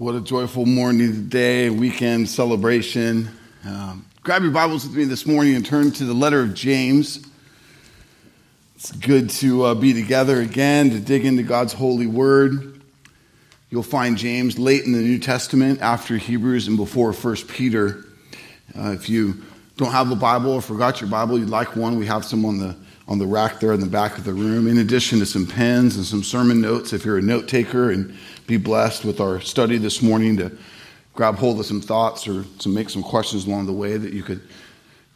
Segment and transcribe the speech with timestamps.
[0.00, 3.28] What a joyful morning today, weekend celebration.
[3.66, 7.22] Um, grab your Bibles with me this morning and turn to the letter of James.
[8.76, 12.80] It's good to uh, be together again to dig into God's holy word.
[13.68, 18.06] You'll find James late in the New Testament after Hebrews and before 1 Peter.
[18.74, 19.42] Uh, if you
[19.76, 22.58] don't have a Bible or forgot your Bible, you'd like one, we have some on
[22.58, 22.74] the
[23.06, 25.96] on the rack there in the back of the room, in addition to some pens
[25.96, 28.16] and some sermon notes if you're a note taker and
[28.50, 30.50] be blessed with our study this morning to
[31.14, 34.24] grab hold of some thoughts or to make some questions along the way that you
[34.24, 34.42] could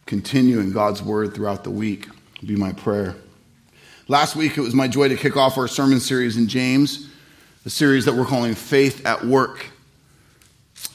[0.07, 2.07] continue in God's word throughout the week.
[2.37, 3.17] It'd be my prayer.
[4.07, 7.11] Last week, it was my joy to kick off our sermon series in James,
[7.65, 9.67] the series that we're calling Faith at Work.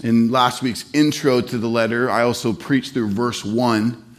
[0.02, 4.16] In last week's intro to the letter, I also preached through verse 1.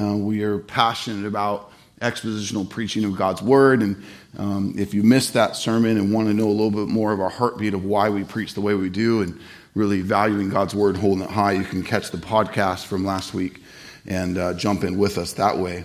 [0.00, 3.82] Uh, we are passionate about expositional preaching of God's word.
[3.82, 4.02] And
[4.36, 7.20] um, if you missed that sermon and want to know a little bit more of
[7.20, 9.38] our heartbeat of why we preach the way we do and
[9.74, 13.62] really valuing God's word, holding it high, you can catch the podcast from last week
[14.06, 15.84] and uh, jump in with us that way.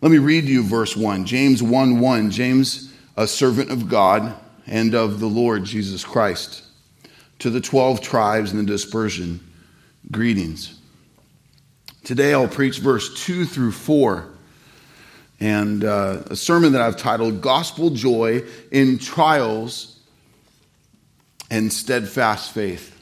[0.00, 1.26] Let me read you verse 1.
[1.26, 2.30] James 1 1.
[2.30, 4.34] James, a servant of God
[4.66, 6.62] and of the Lord Jesus Christ,
[7.40, 9.40] to the 12 tribes in the dispersion,
[10.10, 10.80] greetings.
[12.04, 14.30] Today I'll preach verse 2 through 4
[15.40, 19.98] and uh, a sermon that I've titled Gospel Joy in Trials
[21.50, 22.96] and Steadfast Faith.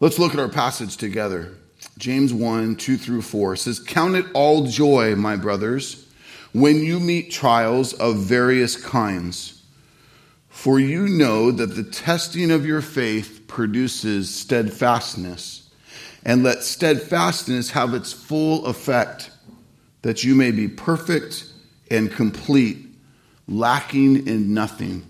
[0.00, 1.54] Let's look at our passage together.
[1.98, 6.06] James 1 2 through 4 says, Count it all joy, my brothers,
[6.52, 9.62] when you meet trials of various kinds.
[10.48, 15.70] For you know that the testing of your faith produces steadfastness.
[16.24, 19.30] And let steadfastness have its full effect
[20.02, 21.44] that you may be perfect
[21.90, 22.78] and complete,
[23.48, 25.06] lacking in nothing.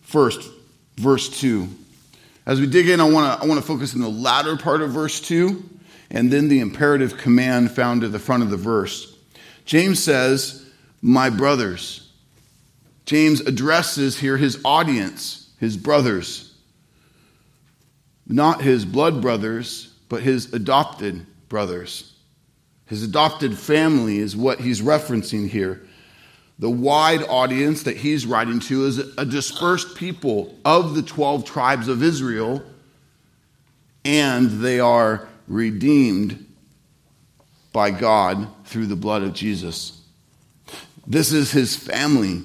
[0.00, 0.48] First,
[0.96, 1.68] verse 2.
[2.46, 4.80] As we dig in, I want to I want to focus in the latter part
[4.80, 5.62] of verse 2
[6.10, 9.14] and then the imperative command found at the front of the verse.
[9.64, 10.66] James says,
[11.02, 12.10] My brothers.
[13.04, 16.54] James addresses here his audience, his brothers.
[18.26, 22.14] Not his blood brothers, but his adopted brothers.
[22.88, 25.82] His adopted family is what he's referencing here.
[26.58, 31.86] The wide audience that he's writing to is a dispersed people of the 12 tribes
[31.86, 32.62] of Israel,
[34.04, 36.46] and they are redeemed
[37.72, 40.00] by God through the blood of Jesus.
[41.06, 42.42] This is his family.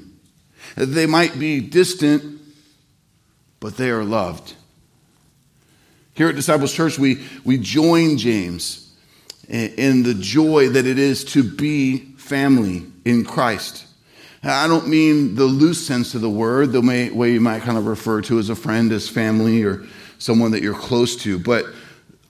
[0.75, 2.41] They might be distant,
[3.61, 4.55] but they are loved.
[6.13, 8.82] Here at Disciples Church, we, we join James
[9.49, 13.85] in the joy that it is to be family in Christ.
[14.43, 17.87] I don't mean the loose sense of the word, the way you might kind of
[17.87, 19.85] refer to as a friend, as family, or
[20.17, 21.65] someone that you're close to, but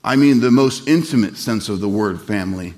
[0.02, 2.74] I mean the most intimate sense of the word family.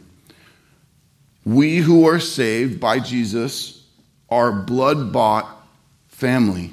[1.44, 3.82] We who are saved by Jesus
[4.28, 5.66] are blood bought
[6.08, 6.72] family.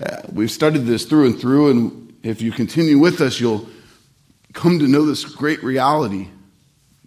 [0.00, 3.66] Uh, we've studied this through and through, and if you continue with us, you'll
[4.52, 6.28] come to know this great reality.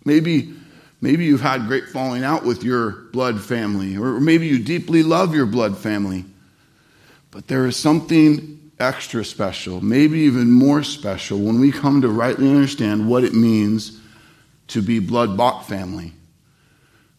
[0.04, 0.54] Maybe,
[1.02, 5.34] maybe you've had great falling out with your blood family, or maybe you deeply love
[5.36, 6.26] your blood family.
[7.32, 12.50] But there is something extra special, maybe even more special, when we come to rightly
[12.50, 14.00] understand what it means
[14.68, 16.14] to be blood bought family.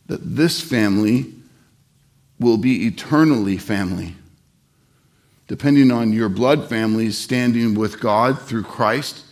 [0.07, 1.33] That this family
[2.39, 4.15] will be eternally family.
[5.49, 9.26] Depending on your blood family's standing with God through Christ,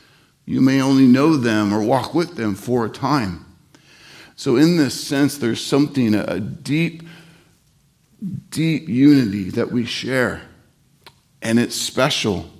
[0.47, 3.44] you may only know them or walk with them for a time.
[4.37, 7.03] So, in this sense, there's something, a deep,
[8.50, 10.43] deep unity that we share.
[11.41, 12.50] And it's special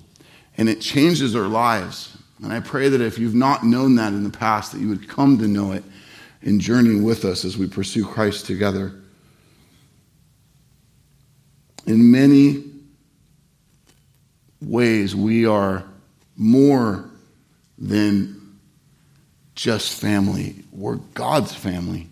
[0.57, 2.15] and it changes our lives.
[2.41, 5.07] And I pray that if you've not known that in the past, that you would
[5.07, 5.83] come to know it
[6.41, 8.93] in journeying with us as we pursue Christ together.
[11.85, 12.63] In many
[14.61, 15.83] ways, we are
[16.37, 17.09] more
[17.77, 18.57] than
[19.55, 20.55] just family.
[20.71, 22.07] We're God's family.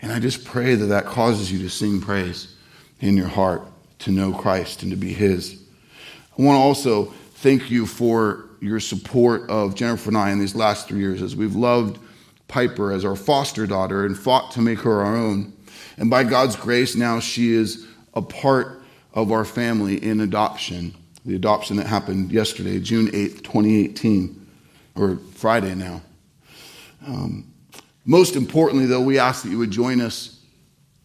[0.00, 2.54] And I just pray that that causes you to sing praise
[3.00, 3.62] in your heart,
[4.00, 5.62] to know Christ and to be His.
[6.38, 7.04] I want to also
[7.34, 11.36] thank you for your support of Jennifer and I in these last three years as
[11.36, 11.98] we've loved
[12.48, 15.52] Piper as our foster daughter and fought to make her our own.
[15.96, 18.82] And by God's grace, now she is a part
[19.14, 20.94] of our family in adoption.
[21.24, 24.41] The adoption that happened yesterday, June 8th, 2018
[24.94, 26.02] or Friday now.
[27.06, 27.52] Um,
[28.04, 30.40] most importantly, though, we ask that you would join us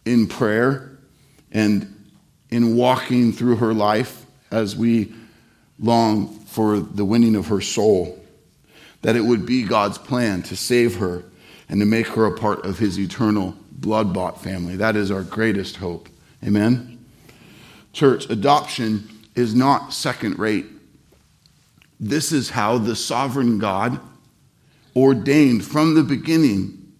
[0.05, 0.97] in prayer
[1.51, 1.93] and
[2.49, 5.13] in walking through her life as we
[5.79, 8.17] long for the winning of her soul,
[9.01, 11.23] that it would be God's plan to save her
[11.69, 14.75] and to make her a part of his eternal blood bought family.
[14.77, 16.09] That is our greatest hope.
[16.43, 17.05] Amen?
[17.93, 20.65] Church, adoption is not second rate.
[21.99, 23.99] This is how the sovereign God
[24.95, 26.93] ordained from the beginning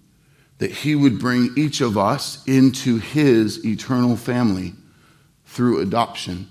[0.60, 4.74] that he would bring each of us into his eternal family
[5.46, 6.50] through adoption.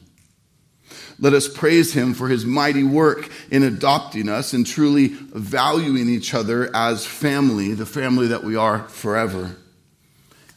[1.18, 6.34] Let us praise him for his mighty work in adopting us and truly valuing each
[6.34, 9.56] other as family, the family that we are forever.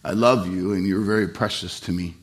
[0.04, 2.16] I love you and you're very precious to me.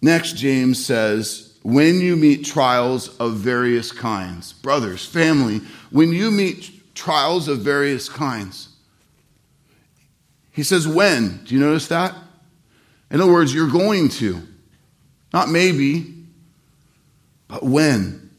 [0.00, 5.60] Next, James says, when you meet trials of various kinds, brothers, family,
[5.90, 8.68] when you meet trials of various kinds,
[10.52, 11.42] he says, when?
[11.42, 12.14] Do you notice that?
[13.10, 14.42] In other words, you're going to.
[15.32, 16.14] Not maybe,
[17.48, 18.30] but when.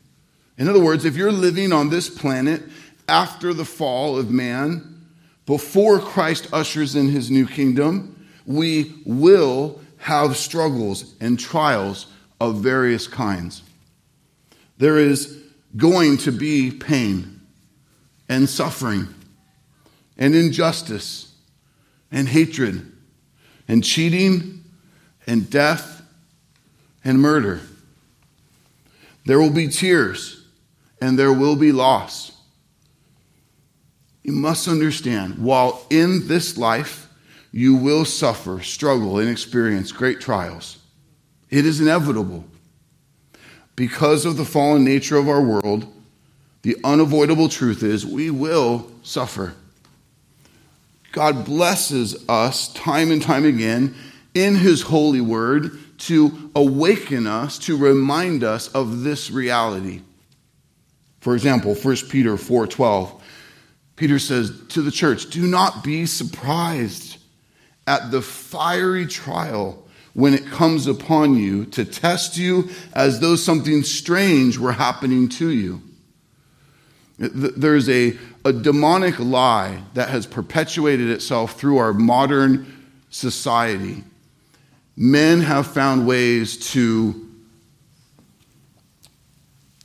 [0.57, 2.63] In other words, if you're living on this planet
[3.09, 5.05] after the fall of man,
[5.45, 12.07] before Christ ushers in his new kingdom, we will have struggles and trials
[12.39, 13.63] of various kinds.
[14.77, 15.41] There is
[15.75, 17.41] going to be pain
[18.29, 19.07] and suffering
[20.17, 21.33] and injustice
[22.11, 22.91] and hatred
[23.67, 24.63] and cheating
[25.25, 26.01] and death
[27.03, 27.61] and murder.
[29.25, 30.45] There will be tears
[31.01, 32.31] and there will be loss.
[34.23, 37.07] You must understand, while in this life
[37.51, 40.79] you will suffer, struggle, and experience great trials,
[41.49, 42.45] it is inevitable.
[43.75, 45.85] Because of the fallen nature of our world,
[46.63, 49.53] the unavoidable truth is we will suffer.
[51.11, 53.95] God blesses us time and time again
[54.33, 60.01] in His holy word to awaken us, to remind us of this reality.
[61.21, 63.21] For example, 1 Peter 4:12.
[63.95, 67.17] Peter says to the church, "Do not be surprised
[67.87, 69.86] at the fiery trial
[70.17, 75.49] when it comes upon you to test you as though something strange were happening to
[75.49, 75.81] you."
[77.17, 82.67] There's a, a demonic lie that has perpetuated itself through our modern
[83.09, 84.03] society
[84.97, 87.29] men have found ways to,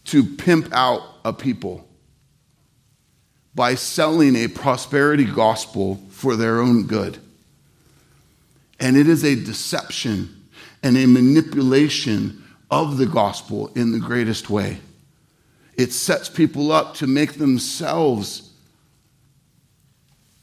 [0.07, 1.87] to pimp out a people
[3.55, 7.19] by selling a prosperity gospel for their own good.
[8.83, 10.49] And it is a deception
[10.83, 14.81] and a manipulation of the gospel in the greatest way.
[15.77, 18.53] It sets people up to make themselves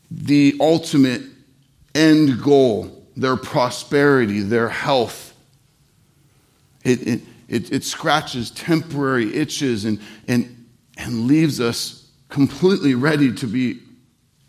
[0.10, 1.22] the ultimate
[1.94, 5.34] end goal their prosperity, their health.
[6.86, 10.00] It, it, it, it, scratches temporary itches and,
[10.30, 13.82] and, and leaves us completely ready to be,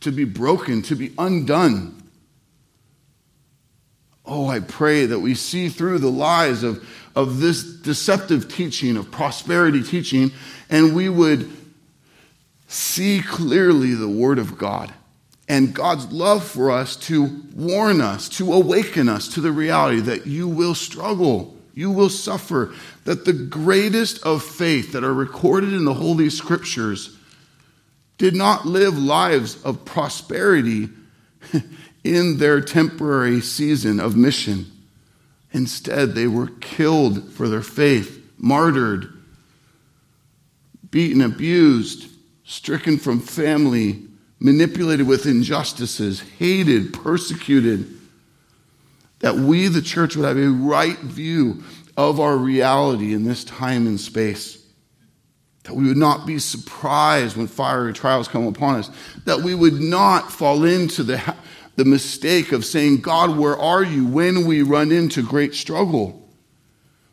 [0.00, 1.99] to be broken, to be undone.
[4.32, 9.10] Oh, I pray that we see through the lies of, of this deceptive teaching, of
[9.10, 10.30] prosperity teaching,
[10.70, 11.50] and we would
[12.68, 14.94] see clearly the Word of God
[15.48, 17.24] and God's love for us to
[17.56, 22.72] warn us, to awaken us to the reality that you will struggle, you will suffer,
[23.06, 27.16] that the greatest of faith that are recorded in the Holy Scriptures
[28.16, 30.88] did not live lives of prosperity
[32.04, 34.66] in their temporary season of mission.
[35.52, 39.12] Instead, they were killed for their faith, martyred,
[40.90, 42.08] beaten, abused,
[42.44, 44.02] stricken from family,
[44.38, 47.86] manipulated with injustices, hated, persecuted,
[49.20, 51.62] that we, the church, would have a right view
[51.96, 54.64] of our reality in this time and space.
[55.64, 58.90] That we would not be surprised when fiery trials come upon us.
[59.26, 61.36] That we would not fall into the,
[61.80, 66.20] the mistake of saying, God, where are you when we run into great struggle?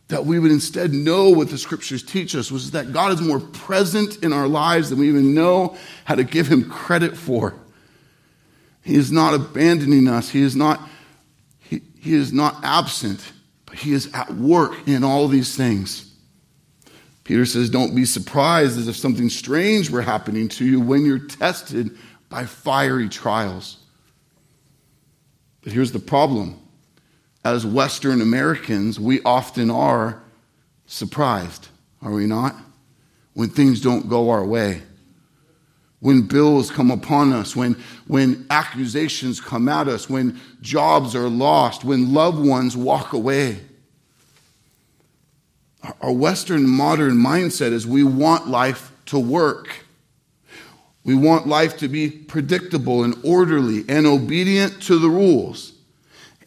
[0.09, 3.39] that we would instead know what the scriptures teach us was that God is more
[3.39, 7.53] present in our lives than we even know how to give him credit for.
[8.83, 10.29] He is not abandoning us.
[10.29, 10.79] He is not,
[11.59, 13.33] he, he is not absent,
[13.65, 16.15] but he is at work in all these things.
[17.25, 21.19] Peter says, Don't be surprised as if something strange were happening to you when you're
[21.19, 21.97] tested
[22.29, 23.77] by fiery trials.
[25.67, 26.57] But here's the problem
[27.43, 30.23] as Western Americans, we often are
[30.85, 31.67] surprised,
[32.01, 32.55] are we not?
[33.33, 34.83] When things don't go our way.
[35.99, 37.73] When bills come upon us, when,
[38.07, 43.59] when accusations come at us, when jobs are lost, when loved ones walk away.
[45.99, 49.83] Our Western modern mindset is we want life to work.
[51.07, 55.71] We want life to be predictable and orderly and obedient to the rules.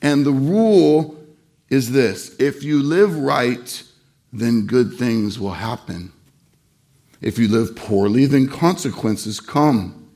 [0.03, 1.17] And the rule
[1.71, 3.83] is this if you live right,
[4.35, 6.13] then good things will happen.
[7.23, 10.11] If you live poorly, then consequences come.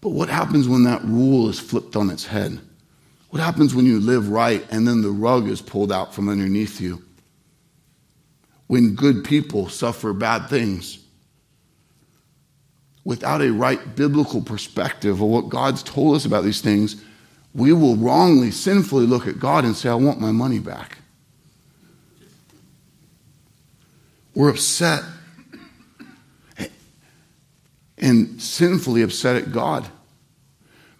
[0.00, 2.60] But what happens when that rule is flipped on its head?
[3.30, 6.80] What happens when you live right and then the rug is pulled out from underneath
[6.80, 7.02] you?
[8.68, 11.03] When good people suffer bad things
[13.04, 17.02] without a right biblical perspective of what God's told us about these things,
[17.54, 20.98] we will wrongly, sinfully look at God and say, I want my money back.
[24.34, 25.02] We're upset
[27.98, 29.86] and sinfully upset at God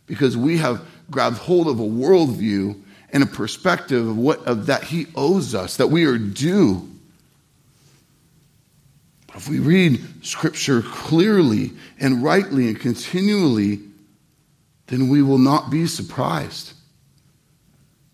[0.07, 2.81] because we have grabbed hold of a worldview
[3.13, 6.89] and a perspective of what of that He owes us, that we are due.
[9.35, 13.81] If we read Scripture clearly and rightly and continually,
[14.87, 16.73] then we will not be surprised.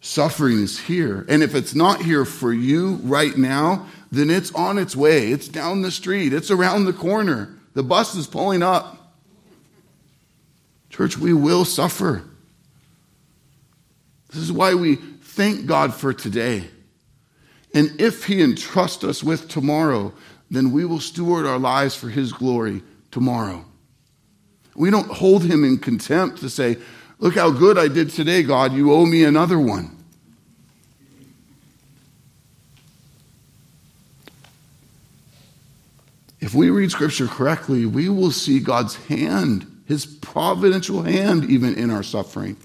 [0.00, 1.26] Suffering is here.
[1.28, 5.30] And if it's not here for you right now, then it's on its way.
[5.30, 7.54] It's down the street, it's around the corner.
[7.74, 8.96] The bus is pulling up.
[10.88, 12.24] Church, we will suffer.
[14.30, 16.64] This is why we thank God for today.
[17.72, 20.12] And if He entrusts us with tomorrow,
[20.50, 23.64] then we will steward our lives for His glory tomorrow.
[24.74, 26.76] We don't hold Him in contempt to say,
[27.18, 28.72] Look how good I did today, God.
[28.72, 29.96] You owe me another one.
[36.40, 41.90] If we read Scripture correctly, we will see God's hand, His providential hand, even in
[41.90, 42.56] our suffering.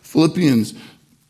[0.00, 0.74] Philippians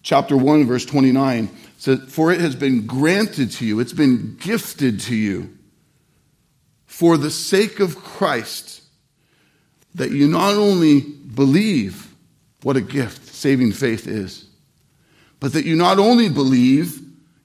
[0.02, 1.50] chapter 1, verse 29
[1.82, 5.56] For it has been granted to you, it's been gifted to you
[6.86, 8.82] for the sake of Christ
[9.94, 12.14] that you not only believe
[12.62, 14.46] what a gift saving faith is,
[15.40, 17.00] but that you not only believe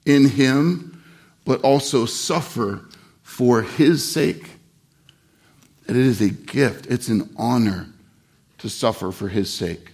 [0.06, 1.04] in him,
[1.44, 2.86] but also suffer
[3.24, 4.52] for his sake.
[5.88, 7.88] That it is a gift, it's an honor
[8.60, 9.94] to suffer for his sake.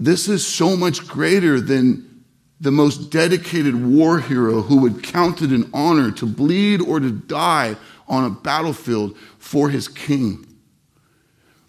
[0.00, 2.24] This is so much greater than
[2.58, 7.10] the most dedicated war hero who would count it an honor to bleed or to
[7.10, 7.76] die
[8.08, 10.46] on a battlefield for his king.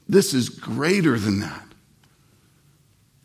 [0.07, 1.63] This is greater than that.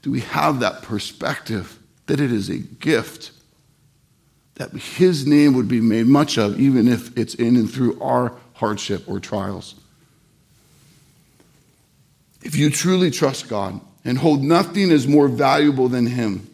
[0.02, 3.30] Do we have that perspective that it is a gift?
[4.56, 8.32] That his name would be made much of, even if it's in and through our
[8.54, 9.76] hardship or trials.
[12.42, 16.48] If you truly trust God and hold nothing as more valuable than him,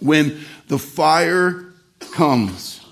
[0.00, 1.64] when the fire
[2.12, 2.84] comes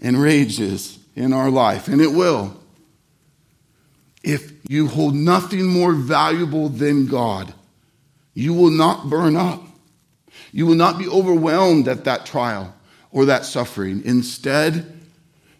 [0.00, 2.56] and rages in our life, and it will,
[4.22, 7.52] if you hold nothing more valuable than God,
[8.34, 9.62] you will not burn up.
[10.52, 12.72] You will not be overwhelmed at that trial
[13.10, 14.02] or that suffering.
[14.04, 15.00] Instead,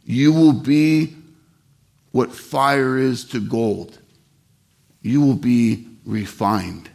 [0.05, 1.15] you will be
[2.13, 3.99] what fire is to gold.
[5.03, 6.89] You will be refined.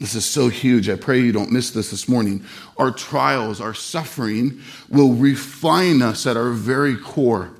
[0.00, 0.88] This is so huge.
[0.88, 2.42] I pray you don't miss this this morning.
[2.78, 7.50] Our trials, our suffering will refine us at our very core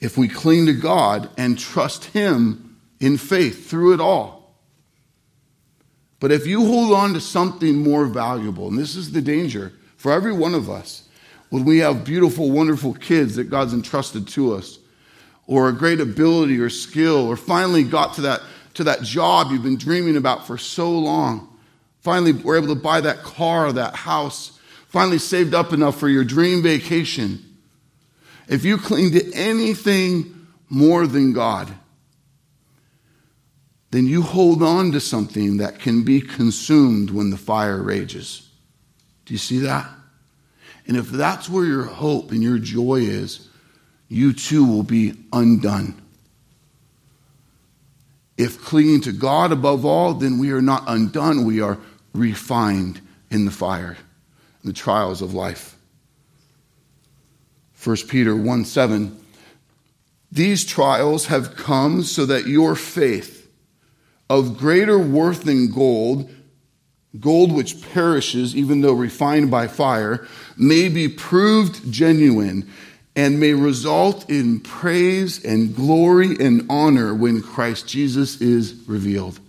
[0.00, 4.56] if we cling to God and trust Him in faith through it all.
[6.18, 10.10] But if you hold on to something more valuable, and this is the danger for
[10.10, 11.08] every one of us,
[11.50, 14.78] when we have beautiful, wonderful kids that God's entrusted to us,
[15.46, 18.40] or a great ability or skill, or finally got to that
[18.74, 21.48] to that job you've been dreaming about for so long.
[22.00, 24.58] Finally, we're able to buy that car that house.
[24.88, 27.44] Finally, saved up enough for your dream vacation.
[28.48, 31.72] If you cling to anything more than God,
[33.90, 38.48] then you hold on to something that can be consumed when the fire rages.
[39.26, 39.88] Do you see that?
[40.86, 43.48] And if that's where your hope and your joy is,
[44.08, 46.00] you too will be undone.
[48.40, 51.44] If clinging to God above all, then we are not undone.
[51.44, 51.76] We are
[52.14, 53.98] refined in the fire,
[54.62, 55.76] in the trials of life.
[57.84, 59.22] 1 Peter 1 7.
[60.32, 63.46] These trials have come so that your faith,
[64.30, 66.30] of greater worth than gold,
[67.18, 72.66] gold which perishes even though refined by fire, may be proved genuine
[73.16, 79.40] and may result in praise and glory and honor when Christ Jesus is revealed.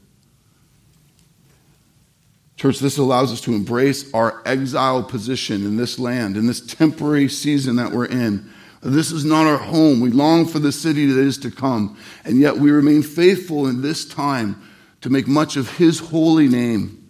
[2.58, 7.28] Church, this allows us to embrace our exile position in this land, in this temporary
[7.28, 8.50] season that we're in.
[8.84, 10.00] This is not our home.
[10.00, 13.82] We long for the city that is to come, and yet we remain faithful in
[13.82, 14.62] this time
[15.02, 17.10] to make much of His holy name.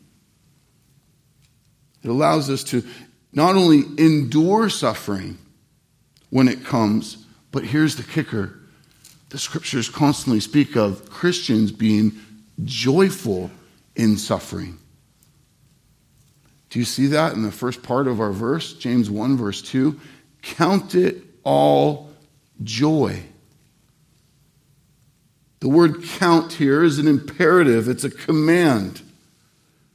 [2.03, 2.84] It allows us to
[3.34, 5.38] not only endure suffering
[6.31, 8.57] when it comes, but here's the kicker
[9.29, 12.11] the scriptures constantly speak of Christians being
[12.65, 13.50] joyful
[13.95, 14.77] in suffering.
[16.69, 19.97] Do you see that in the first part of our verse, James 1, verse 2?
[20.41, 22.09] Count it all
[22.63, 23.23] joy.
[25.61, 29.01] The word count here is an imperative, it's a command.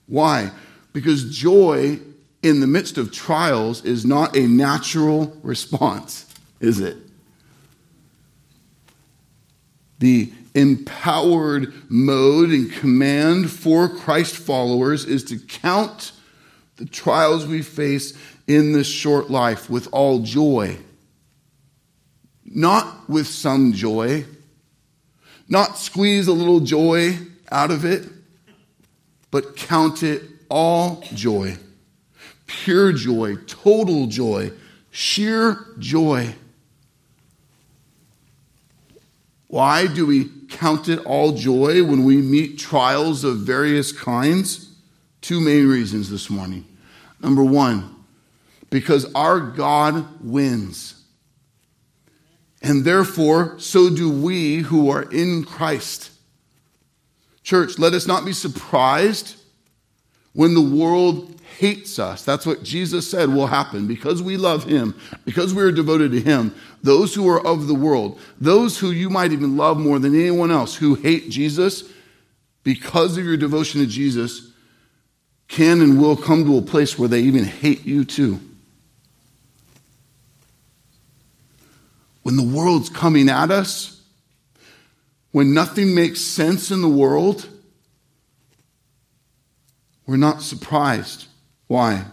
[0.06, 0.50] Why?
[0.92, 1.98] Because joy
[2.42, 6.25] in the midst of trials is not a natural response,
[6.60, 6.96] is it?
[9.98, 16.12] The empowered mode and command for Christ followers is to count
[16.76, 18.14] the trials we face
[18.46, 20.78] in this short life with all joy.
[22.44, 24.24] Not with some joy,
[25.48, 27.18] not squeeze a little joy
[27.50, 28.08] out of it,
[29.30, 31.56] but count it all joy.
[32.46, 34.52] Pure joy, total joy,
[34.90, 36.34] sheer joy.
[39.48, 44.72] Why do we count it all joy when we meet trials of various kinds?
[45.20, 46.64] Two main reasons this morning.
[47.20, 47.94] Number one,
[48.70, 51.02] because our God wins.
[52.62, 56.10] And therefore, so do we who are in Christ.
[57.42, 59.36] Church, let us not be surprised
[60.32, 62.24] when the world hates us.
[62.24, 63.86] That's what Jesus said will happen.
[63.86, 66.54] Because we love him, because we are devoted to him,
[66.86, 70.50] those who are of the world, those who you might even love more than anyone
[70.50, 71.84] else who hate Jesus,
[72.62, 74.52] because of your devotion to Jesus,
[75.48, 78.40] can and will come to a place where they even hate you too.
[82.22, 84.00] When the world's coming at us,
[85.30, 87.48] when nothing makes sense in the world,
[90.06, 91.26] we're not surprised.
[91.66, 92.04] Why?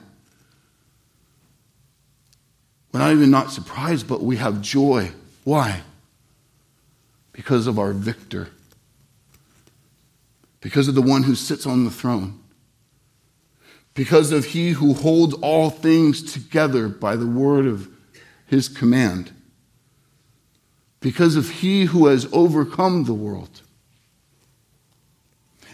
[2.94, 5.12] We're not even not surprised, but we have joy.
[5.44, 5.82] Why?
[7.32, 8.50] Because of our victor.
[10.62, 12.40] Because of the one who sits on the throne.
[13.96, 17.90] Because of he who holds all things together by the word of
[18.46, 19.32] his command.
[21.00, 23.63] Because of he who has overcome the world.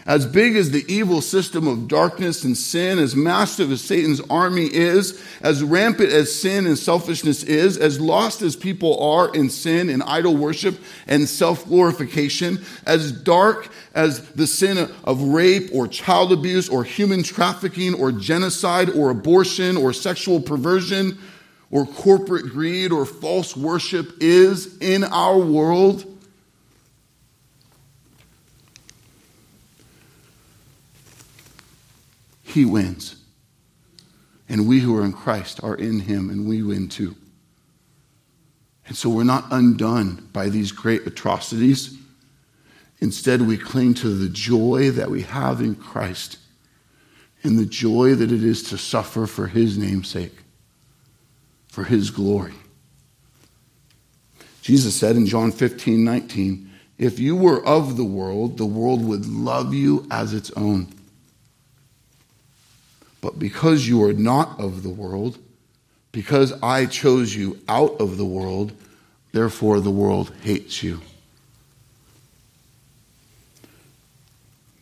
[0.06, 4.66] As big as the evil system of darkness and sin, as massive as Satan's army
[4.66, 9.90] is, as rampant as sin and selfishness is, as lost as people are in sin
[9.90, 16.32] and idol worship and self glorification, as dark as the sin of rape or child
[16.32, 21.18] abuse or human trafficking or genocide or abortion or sexual perversion
[21.70, 26.04] or corporate greed or false worship is in our world,
[32.50, 33.16] He wins.
[34.48, 37.14] And we who are in Christ are in Him, and we win too.
[38.86, 41.96] And so we're not undone by these great atrocities.
[43.00, 46.38] Instead, we cling to the joy that we have in Christ
[47.42, 50.36] and the joy that it is to suffer for His name's sake,
[51.68, 52.54] for His glory.
[54.60, 59.26] Jesus said in John 15, 19, If you were of the world, the world would
[59.26, 60.92] love you as its own.
[63.20, 65.38] But because you are not of the world,
[66.12, 68.72] because I chose you out of the world,
[69.32, 71.00] therefore the world hates you.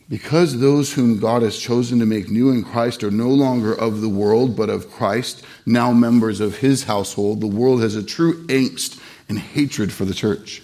[0.09, 4.01] Because those whom God has chosen to make new in Christ are no longer of
[4.01, 8.43] the world, but of Christ, now members of his household, the world has a true
[8.47, 10.63] angst and hatred for the church.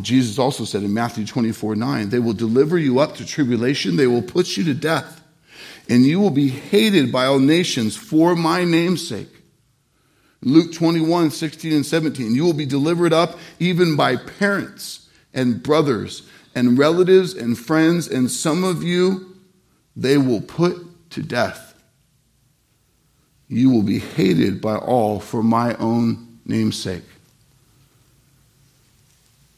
[0.00, 4.06] Jesus also said in Matthew 24 9, they will deliver you up to tribulation, they
[4.06, 5.22] will put you to death,
[5.88, 9.28] and you will be hated by all nations for my name's sake.
[10.42, 16.26] Luke 21 16 and 17, you will be delivered up even by parents and brothers
[16.54, 19.36] and relatives and friends, and some of you
[19.96, 21.74] they will put to death.
[23.48, 27.02] You will be hated by all for my own name's sake.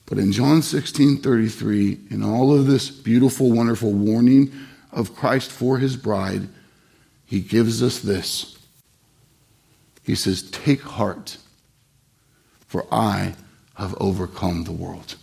[0.06, 4.52] But in John 16 33, in all of this beautiful, wonderful warning
[4.90, 6.48] of Christ for his bride,
[7.24, 8.58] he gives us this.
[10.02, 11.38] He says, Take heart,
[12.66, 13.34] for I
[13.74, 15.16] have overcome the world.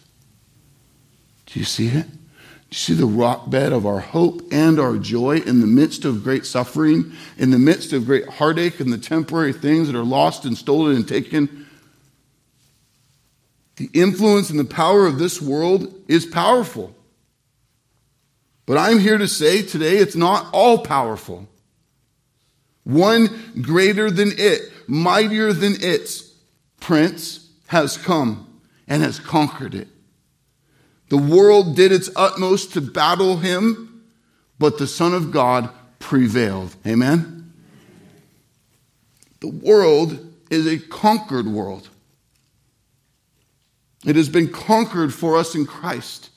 [1.46, 2.10] Do you see it?
[2.10, 6.06] Do you see the rock bed of our hope and our joy in the midst
[6.06, 10.04] of great suffering, in the midst of great heartache and the temporary things that are
[10.04, 11.68] lost and stolen and taken?
[13.80, 16.94] The influence and the power of this world is powerful.
[18.66, 21.48] But I'm here to say today it's not all powerful.
[22.84, 26.30] One greater than it, mightier than its
[26.82, 29.88] prince has come and has conquered it.
[31.08, 34.04] The world did its utmost to battle him,
[34.60, 36.76] but the Son of God prevailed.
[36.86, 37.54] Amen?
[39.40, 41.88] The world is a conquered world.
[44.06, 46.30] It has been conquered for us in Christ.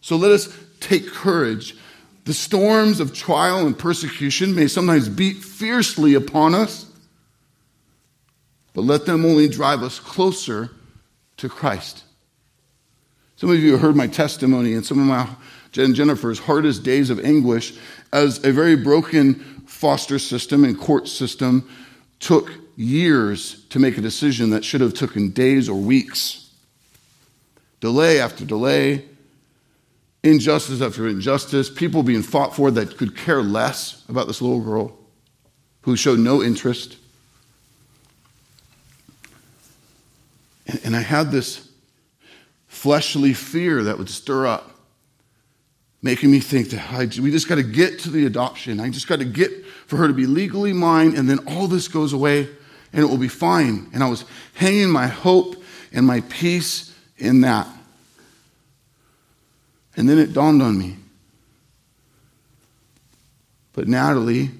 [0.00, 1.76] So let us take courage.
[2.24, 6.86] The storms of trial and persecution may sometimes beat fiercely upon us,
[8.74, 10.70] but let them only drive us closer
[11.38, 12.04] to Christ.
[13.36, 15.28] Some of you have heard my testimony and some of my
[15.76, 17.74] and Jennifer's hardest days of anguish
[18.12, 19.34] as a very broken
[19.66, 21.68] foster system and court system
[22.20, 26.41] took years to make a decision that should have taken days or weeks.
[27.82, 29.04] Delay after delay,
[30.22, 34.96] injustice after injustice, people being fought for that could care less about this little girl
[35.80, 36.96] who showed no interest.
[40.68, 41.68] And, and I had this
[42.68, 44.70] fleshly fear that would stir up,
[46.02, 48.78] making me think that I, we just got to get to the adoption.
[48.78, 51.88] I just got to get for her to be legally mine, and then all this
[51.88, 52.48] goes away
[52.92, 53.90] and it will be fine.
[53.92, 55.56] And I was hanging my hope
[55.92, 56.91] and my peace
[57.22, 57.68] in that.
[59.96, 60.96] And then it dawned on me.
[63.72, 64.50] But Natalie,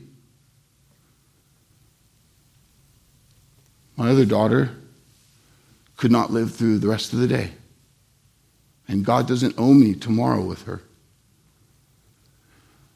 [3.96, 4.70] my other daughter,
[5.96, 7.50] could not live through the rest of the day.
[8.86, 10.82] And God doesn't owe me tomorrow with her.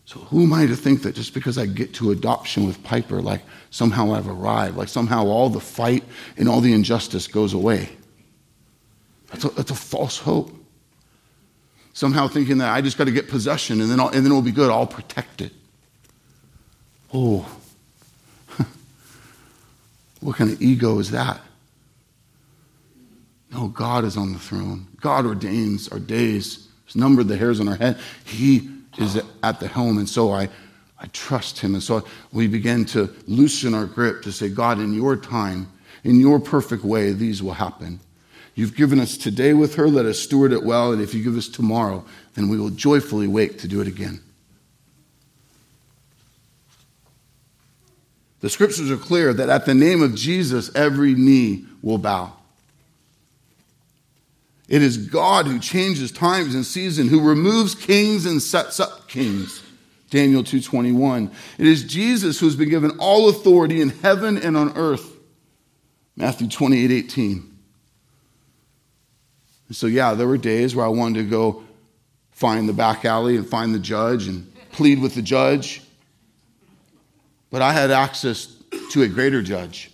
[0.04, 3.20] So who am I to think that just because I get to adoption with Piper,
[3.20, 6.04] like somehow I've arrived, like somehow all the fight
[6.36, 7.90] and all the injustice goes away?
[9.28, 10.52] That's a, that's a false hope.
[11.92, 14.42] Somehow thinking that I just got to get possession and then, I'll, and then it'll
[14.42, 14.70] be good.
[14.70, 15.52] I'll protect it.
[17.12, 17.48] Oh,
[20.20, 21.40] what kind of ego is that?
[23.50, 24.86] No, God is on the throne.
[25.00, 26.68] God ordains our days.
[26.84, 27.98] He's numbered the hairs on our head.
[28.24, 29.98] He is at the helm.
[29.98, 30.48] And so I,
[30.98, 31.74] I trust him.
[31.74, 35.68] And so we begin to loosen our grip to say, God, in your time,
[36.04, 38.00] in your perfect way, these will happen.
[38.56, 39.86] You've given us today with her.
[39.86, 40.90] Let us steward it well.
[40.90, 44.20] And if you give us tomorrow, then we will joyfully wait to do it again.
[48.40, 52.32] The scriptures are clear that at the name of Jesus, every knee will bow.
[54.68, 59.62] It is God who changes times and seasons, who removes kings and sets up kings.
[60.10, 61.30] Daniel 2:21.
[61.58, 65.12] It is Jesus who has been given all authority in heaven and on earth.
[66.16, 67.55] Matthew 28, 18.
[69.68, 71.64] And so yeah, there were days where I wanted to go
[72.30, 75.82] find the back alley and find the judge and plead with the judge.
[77.50, 78.54] But I had access
[78.90, 79.90] to a greater judge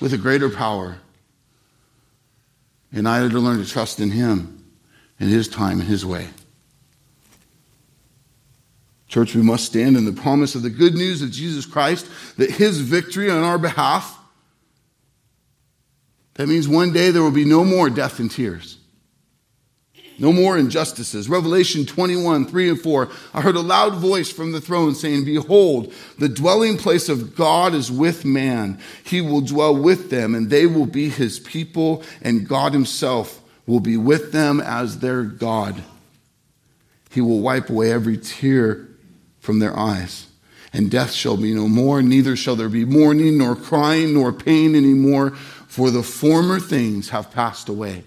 [0.00, 0.98] with a greater power
[2.92, 4.64] and I had to learn to trust in Him,
[5.20, 6.28] in His time, and His way.
[9.08, 12.06] Church, we must stand in the promise of the good news of Jesus Christ,
[12.38, 14.18] that His victory on our behalf,
[16.36, 18.78] that means one day there will be no more death and tears.
[20.18, 21.28] No more injustices.
[21.28, 23.08] Revelation 21, 3 and 4.
[23.34, 27.74] I heard a loud voice from the throne saying, Behold, the dwelling place of God
[27.74, 28.78] is with man.
[29.04, 33.80] He will dwell with them, and they will be his people, and God himself will
[33.80, 35.82] be with them as their God.
[37.10, 38.88] He will wipe away every tear
[39.40, 40.26] from their eyes,
[40.72, 44.74] and death shall be no more, neither shall there be mourning, nor crying, nor pain
[44.74, 45.36] anymore,
[45.76, 48.02] for the former things have passed away.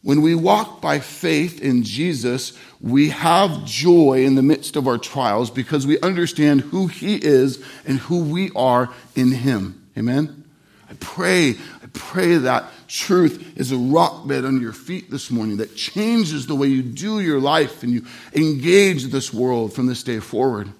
[0.00, 4.96] When we walk by faith in Jesus, we have joy in the midst of our
[4.96, 9.90] trials because we understand who He is and who we are in Him.
[9.94, 10.44] Amen?
[10.88, 15.58] I pray, I pray that truth is a rock bed under your feet this morning
[15.58, 20.02] that changes the way you do your life and you engage this world from this
[20.02, 20.70] day forward.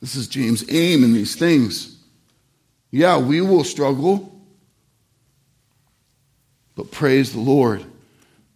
[0.00, 1.97] This is James' aim in these things.
[2.90, 4.34] Yeah, we will struggle.
[6.74, 7.84] But praise the Lord.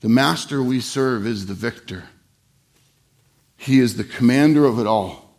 [0.00, 2.04] The master we serve is the victor.
[3.56, 5.36] He is the commander of it all.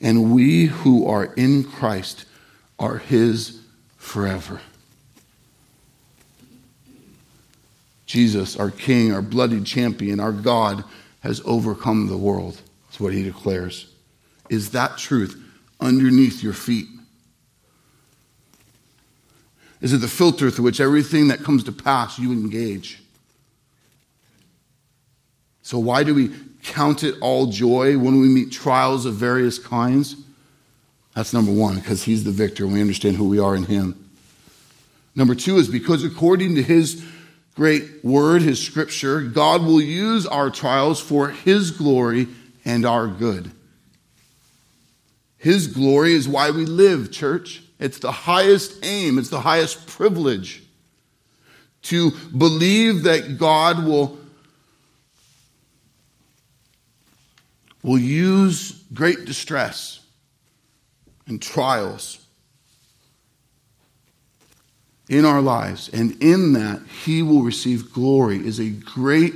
[0.00, 2.24] And we who are in Christ
[2.78, 3.60] are his
[3.98, 4.60] forever.
[8.06, 10.82] Jesus, our King, our bloodied champion, our God,
[11.20, 12.60] has overcome the world.
[12.88, 13.86] That's what he declares.
[14.48, 15.40] Is that truth
[15.80, 16.88] underneath your feet?
[19.80, 23.02] Is it the filter through which everything that comes to pass you engage?
[25.62, 26.30] So, why do we
[26.62, 30.16] count it all joy when we meet trials of various kinds?
[31.14, 34.10] That's number one, because He's the victor and we understand who we are in Him.
[35.14, 37.04] Number two is because according to His
[37.54, 42.28] great word, His scripture, God will use our trials for His glory
[42.64, 43.50] and our good.
[45.38, 47.62] His glory is why we live, church.
[47.80, 50.62] It's the highest aim, it's the highest privilege
[51.82, 54.18] to believe that God will,
[57.82, 60.00] will use great distress
[61.26, 62.18] and trials
[65.08, 69.34] in our lives, and in that, He will receive glory, is a great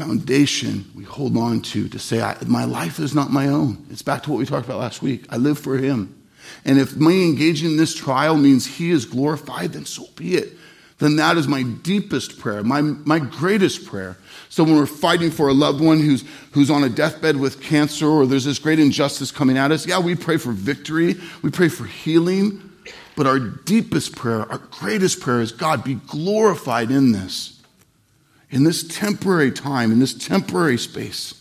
[0.00, 3.84] foundation we hold on to to say, My life is not my own.
[3.90, 5.26] It's back to what we talked about last week.
[5.28, 6.16] I live for Him.
[6.64, 10.56] And if me engaging in this trial means He is glorified, then so be it.
[10.98, 14.16] Then that is my deepest prayer, my, my greatest prayer.
[14.48, 18.06] So when we're fighting for a loved one who's, who's on a deathbed with cancer
[18.06, 21.68] or there's this great injustice coming at us, yeah, we pray for victory, we pray
[21.68, 22.70] for healing.
[23.16, 27.59] But our deepest prayer, our greatest prayer is God, be glorified in this
[28.50, 31.34] in this temporary time, in this temporary space.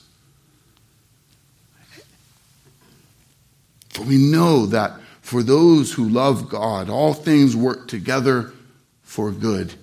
[3.89, 8.53] For we know that for those who love God, all things work together
[9.03, 9.73] for good.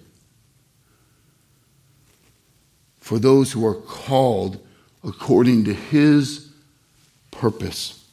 [2.98, 4.64] For those who are called
[5.04, 6.48] according to His
[7.30, 8.04] purpose,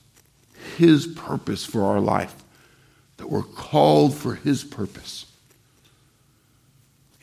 [0.77, 2.35] His purpose for our life,
[3.17, 5.25] that we're called for His purpose.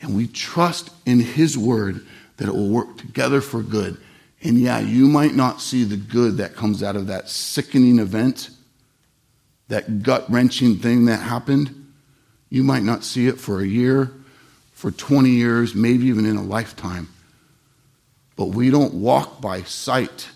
[0.01, 2.05] And we trust in His word
[2.37, 3.97] that it will work together for good.
[4.43, 8.49] And yeah, you might not see the good that comes out of that sickening event,
[9.67, 11.91] that gut wrenching thing that happened.
[12.49, 14.11] You might not see it for a year,
[14.73, 17.07] for 20 years, maybe even in a lifetime.
[18.35, 20.29] But we don't walk by sight,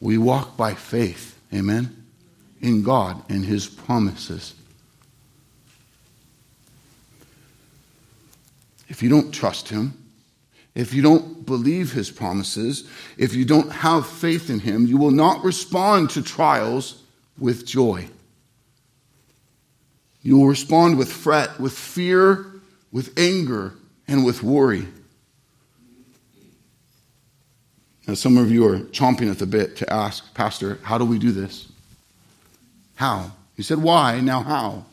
[0.00, 1.38] we walk by faith.
[1.52, 2.04] Amen?
[2.60, 4.54] In God and His promises.
[8.88, 9.92] If you don't trust Him,
[10.74, 15.10] if you don't believe His promises, if you don't have faith in Him, you will
[15.10, 17.02] not respond to trials
[17.38, 18.08] with joy.
[20.22, 22.46] You will respond with fret, with fear,
[22.92, 23.74] with anger,
[24.08, 24.86] and with worry.
[28.06, 31.18] Now, some of you are chomping at the bit to ask, Pastor, how do we
[31.18, 31.70] do this?
[32.94, 33.32] How?
[33.56, 34.84] He said why, now how?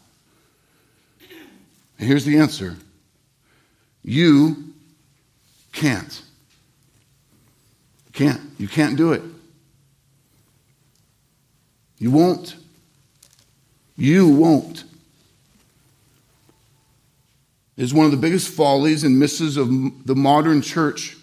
[2.00, 2.76] And here's the answer
[4.04, 4.74] you
[5.72, 6.22] can't.
[8.12, 8.42] Can't.
[8.58, 9.22] You can't do it.
[11.98, 12.56] You won't.
[13.96, 14.84] You won't.
[17.76, 19.68] Is one of the biggest follies and misses of
[20.06, 21.18] the modern church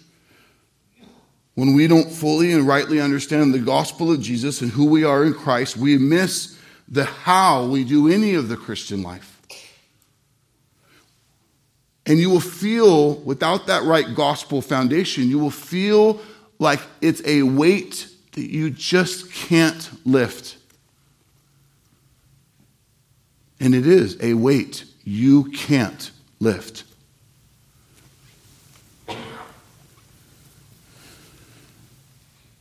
[1.55, 5.23] when we don't fully and rightly understand the gospel of Jesus and who we are
[5.23, 9.30] in Christ, we miss the how we do any of the Christian life.
[12.11, 16.19] And you will feel, without that right gospel foundation, you will feel
[16.59, 20.57] like it's a weight that you just can't lift.
[23.61, 26.83] And it is a weight you can't lift.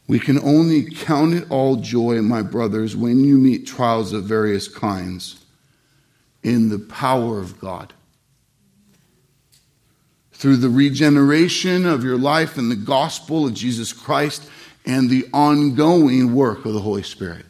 [0.06, 4.68] We can only count it all joy, my brothers, when you meet trials of various
[4.68, 5.44] kinds
[6.44, 7.94] in the power of God
[10.40, 14.48] through the regeneration of your life and the gospel of Jesus Christ
[14.86, 17.44] and the ongoing work of the Holy Spirit.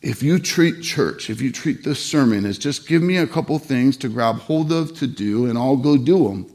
[0.00, 3.58] If you treat church, if you treat this sermon as just give me a couple
[3.58, 6.52] things to grab hold of to do and I'll go do them,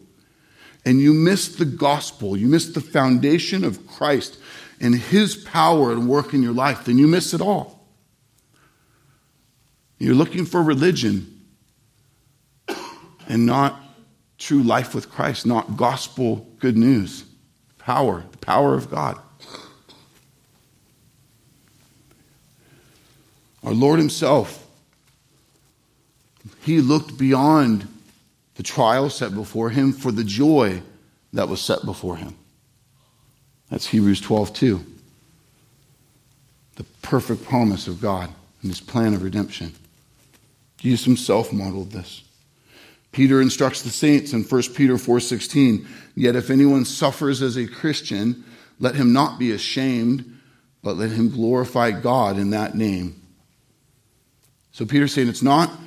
[0.85, 4.39] and you miss the gospel, you miss the foundation of Christ
[4.79, 7.85] and his power and work in your life, then you miss it all.
[9.99, 11.30] You're looking for religion
[13.31, 13.81] and not
[14.37, 17.23] true life with Christ, not gospel good news.
[17.77, 19.17] Power, the power of God.
[23.63, 24.67] Our Lord Himself,
[26.63, 27.87] He looked beyond
[28.55, 30.81] the trial set before Him for the joy
[31.31, 32.35] that was set before Him.
[33.69, 34.85] That's Hebrews 12, 2.
[36.75, 38.29] The perfect promise of God
[38.61, 39.71] and His plan of redemption.
[40.79, 42.23] Jesus Himself modeled this.
[43.11, 48.43] Peter instructs the saints in 1 Peter 4:16, "Yet if anyone suffers as a Christian,
[48.79, 50.25] let him not be ashamed,
[50.81, 53.15] but let him glorify God in that name."
[54.71, 55.77] So Peter's saying it's not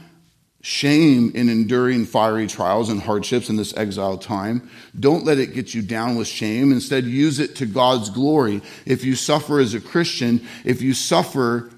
[0.60, 4.62] shame in enduring fiery trials and hardships in this exile time.
[4.98, 6.72] Don't let it get you down with shame.
[6.72, 8.62] Instead, use it to God's glory.
[8.86, 11.70] If you suffer as a Christian, if you suffer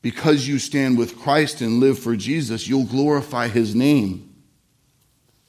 [0.00, 4.27] because you stand with Christ and live for Jesus, you'll glorify his name.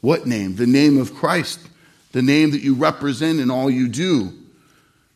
[0.01, 0.55] What name?
[0.55, 1.59] The name of Christ,
[2.11, 4.33] the name that you represent in all you do.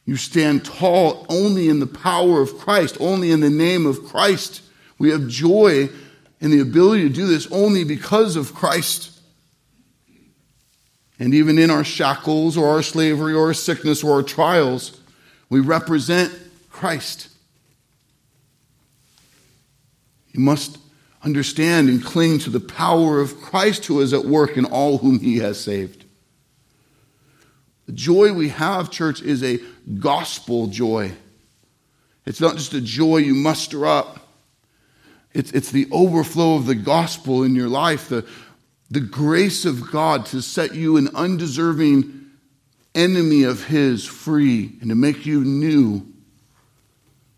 [0.05, 4.61] You stand tall only in the power of Christ, only in the name of Christ.
[4.99, 5.89] We have joy
[6.41, 9.11] in the ability to do this only because of Christ.
[11.19, 14.99] And even in our shackles or our slavery or our sickness or our trials,
[15.49, 16.33] we represent
[16.69, 17.29] Christ.
[20.33, 20.79] You must
[21.23, 25.19] understand and cling to the power of Christ who is at work in all whom
[25.19, 26.03] he has saved.
[27.85, 29.59] The joy we have, church, is a
[29.99, 31.13] gospel joy.
[32.25, 34.19] It's not just a joy you muster up.
[35.33, 38.25] It's, it's the overflow of the gospel in your life, the,
[38.91, 42.27] the grace of God to set you an undeserving
[42.93, 46.12] enemy of His free and to make you new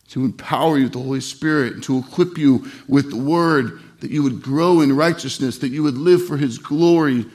[0.09, 4.11] to empower you with the Holy Spirit, and to equip you with the Word, that
[4.11, 7.25] you would grow in righteousness, that you would live for His glory.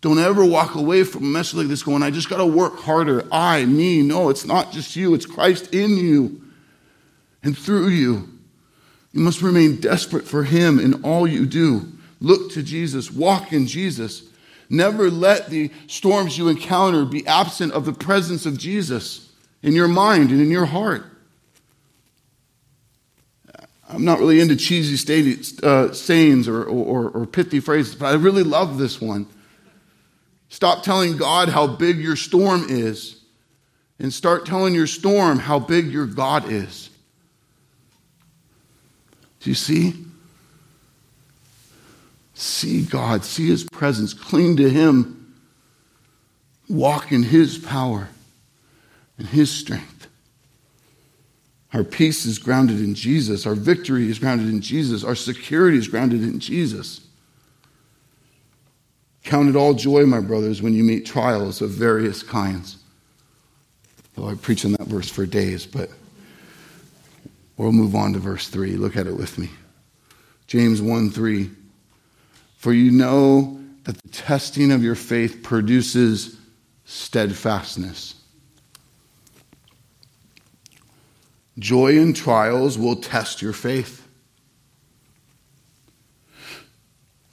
[0.00, 2.78] Don't ever walk away from a message like this going, I just got to work
[2.78, 3.26] harder.
[3.32, 4.02] I, me.
[4.02, 6.40] No, it's not just you, it's Christ in you
[7.42, 8.28] and through you.
[9.12, 11.90] You must remain desperate for Him in all you do.
[12.20, 14.22] Look to Jesus, walk in Jesus.
[14.68, 19.88] Never let the storms you encounter be absent of the presence of Jesus in your
[19.88, 21.04] mind and in your heart.
[23.92, 28.44] I'm not really into cheesy uh, sayings or, or, or pithy phrases, but I really
[28.44, 29.26] love this one.
[30.48, 33.20] Stop telling God how big your storm is
[33.98, 36.90] and start telling your storm how big your God is.
[39.40, 39.94] Do you see?
[42.34, 45.34] See God, see His presence, cling to Him,
[46.68, 48.08] walk in His power
[49.18, 49.99] and His strength.
[51.72, 53.46] Our peace is grounded in Jesus.
[53.46, 55.04] Our victory is grounded in Jesus.
[55.04, 57.06] Our security is grounded in Jesus.
[59.22, 62.78] Count it all joy, my brothers, when you meet trials of various kinds.
[64.16, 65.90] Though I preach on that verse for days, but
[67.56, 68.72] we'll move on to verse 3.
[68.72, 69.50] Look at it with me.
[70.48, 71.50] James 1 3.
[72.56, 76.36] For you know that the testing of your faith produces
[76.84, 78.19] steadfastness.
[81.58, 84.06] Joy in trials will test your faith.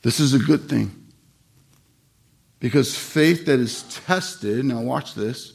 [0.01, 0.91] This is a good thing.
[2.59, 5.53] Because faith that is tested, now watch this,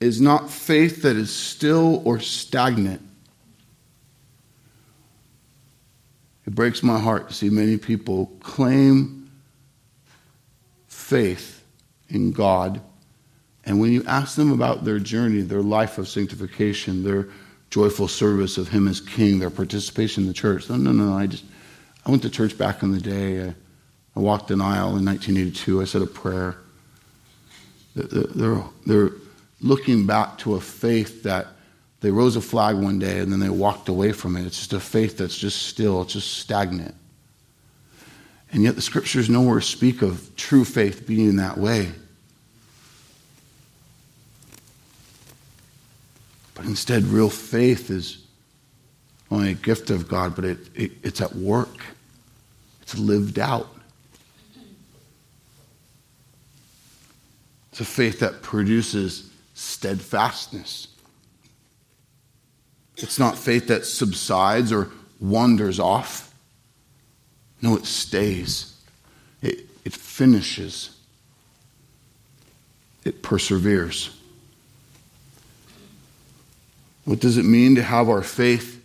[0.00, 3.02] is not faith that is still or stagnant.
[6.46, 9.30] It breaks my heart to see many people claim
[10.88, 11.62] faith
[12.08, 12.80] in God,
[13.64, 17.28] and when you ask them about their journey, their life of sanctification, their
[17.70, 20.68] joyful service of Him as King, their participation in the church.
[20.68, 21.14] No, no, no.
[21.14, 21.44] I just
[22.04, 23.48] I went to church back in the day.
[23.48, 23.54] I,
[24.16, 25.80] I walked an aisle in 1982.
[25.80, 26.56] I said a prayer.
[27.94, 29.10] They're, they're
[29.60, 31.48] looking back to a faith that
[32.00, 34.46] they rose a flag one day and then they walked away from it.
[34.46, 36.94] It's just a faith that's just still, it's just stagnant.
[38.52, 41.92] And yet the scriptures nowhere speak of true faith being that way.
[46.60, 48.22] But instead, real faith is
[49.30, 51.86] only a gift of God, but it, it, it's at work,
[52.82, 53.66] it's lived out.
[57.70, 60.88] It's a faith that produces steadfastness.
[62.98, 66.34] It's not faith that subsides or wanders off.
[67.62, 68.78] No, it stays.
[69.40, 70.94] It, it finishes.
[73.02, 74.19] It perseveres.
[77.10, 78.80] What does it mean to have our faith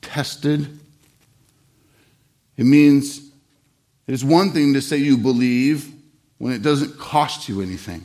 [0.00, 0.80] tested?
[2.56, 3.18] It means
[4.08, 5.88] it is one thing to say you believe
[6.38, 8.04] when it doesn't cost you anything.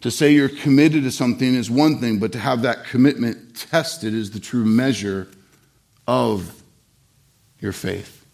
[0.00, 4.14] To say you're committed to something is one thing, but to have that commitment tested
[4.14, 5.28] is the true measure
[6.06, 6.62] of
[7.60, 8.24] your faith.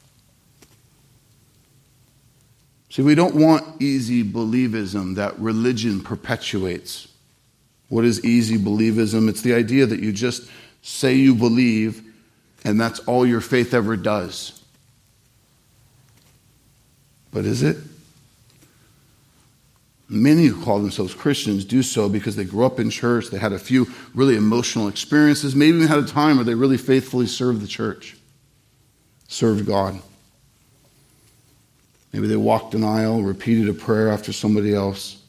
[2.88, 7.08] See, we don't want easy believism that religion perpetuates.
[7.90, 9.28] What is easy believism?
[9.28, 10.48] It's the idea that you just
[10.80, 12.02] say you believe,
[12.64, 14.62] and that's all your faith ever does.
[17.32, 17.76] But is it?
[20.08, 23.52] Many who call themselves Christians do so because they grew up in church, they had
[23.52, 27.60] a few really emotional experiences, maybe even had a time where they really faithfully served
[27.60, 28.16] the church,
[29.28, 30.00] served God.
[32.12, 35.19] Maybe they walked an aisle, repeated a prayer after somebody else,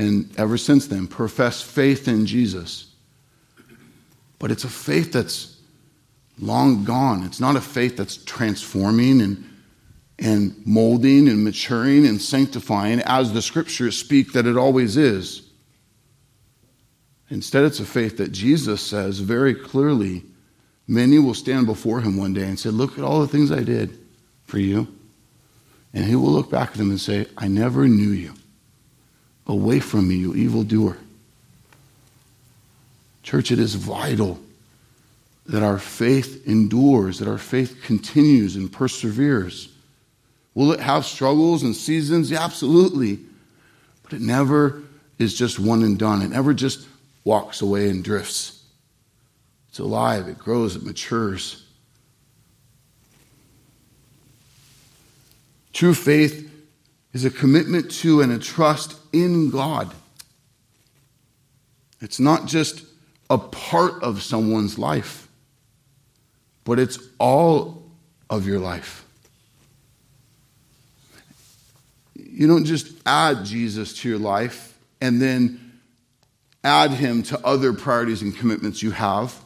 [0.00, 2.86] and ever since then profess faith in Jesus.
[4.38, 5.58] But it's a faith that's
[6.38, 7.22] long gone.
[7.24, 9.46] It's not a faith that's transforming and
[10.18, 15.42] and molding and maturing and sanctifying as the scriptures speak that it always is.
[17.30, 20.22] Instead, it's a faith that Jesus says very clearly
[20.86, 23.62] many will stand before him one day and say, Look at all the things I
[23.62, 23.98] did
[24.44, 24.88] for you.
[25.92, 28.34] And he will look back at them and say, I never knew you.
[29.50, 30.96] Away from me, you evildoer.
[33.24, 34.38] Church, it is vital
[35.46, 39.72] that our faith endures, that our faith continues and perseveres.
[40.54, 42.30] Will it have struggles and seasons?
[42.30, 43.18] Yeah, absolutely.
[44.04, 44.84] But it never
[45.18, 46.22] is just one and done.
[46.22, 46.86] It never just
[47.24, 48.62] walks away and drifts.
[49.70, 51.66] It's alive, it grows, it matures.
[55.72, 56.49] True faith
[57.12, 59.92] is a commitment to and a trust in God.
[62.00, 62.84] It's not just
[63.28, 65.28] a part of someone's life,
[66.64, 67.82] but it's all
[68.28, 69.04] of your life.
[72.40, 75.72] you don't just add Jesus to your life and then
[76.64, 79.38] add him to other priorities and commitments you have.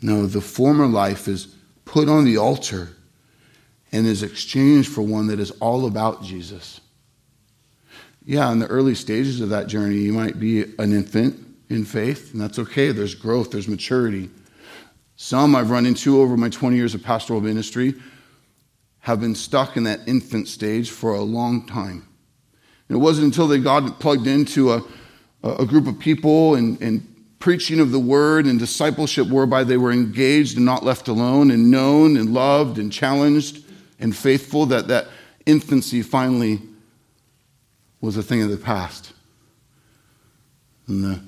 [0.00, 1.52] No, the former life is
[1.84, 2.90] put on the altar
[3.94, 6.80] and is exchanged for one that is all about Jesus.
[8.24, 12.32] Yeah, in the early stages of that journey, you might be an infant in faith,
[12.32, 12.90] and that's okay.
[12.90, 14.30] There's growth, there's maturity.
[15.14, 17.94] Some I've run into over my 20 years of pastoral ministry
[18.98, 22.08] have been stuck in that infant stage for a long time.
[22.88, 24.82] And it wasn't until they got plugged into a,
[25.44, 27.06] a group of people and, and
[27.38, 31.70] preaching of the word and discipleship whereby they were engaged and not left alone and
[31.70, 33.63] known and loved and challenged
[34.04, 35.08] and faithful that that
[35.46, 36.60] infancy finally
[38.02, 39.14] was a thing of the past.
[40.86, 41.20] And the,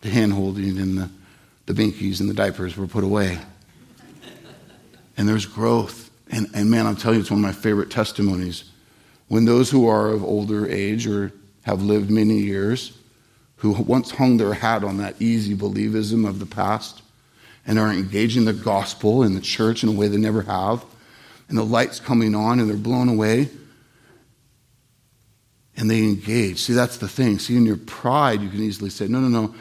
[0.00, 1.08] the hand holding and the,
[1.66, 3.38] the binkies and the diapers were put away
[5.16, 6.10] and there's growth.
[6.32, 8.64] And, and man, I'm telling you, it's one of my favorite testimonies.
[9.28, 11.32] When those who are of older age or
[11.62, 12.98] have lived many years,
[13.56, 17.02] who once hung their hat on that easy believism of the past
[17.68, 20.84] and are engaging the gospel in the church in a way they never have,
[21.48, 23.50] and the light's coming on and they're blown away,
[25.76, 26.58] and they engage.
[26.58, 27.38] See, that's the thing.
[27.38, 29.54] See, in your pride, you can easily say, no, no, no.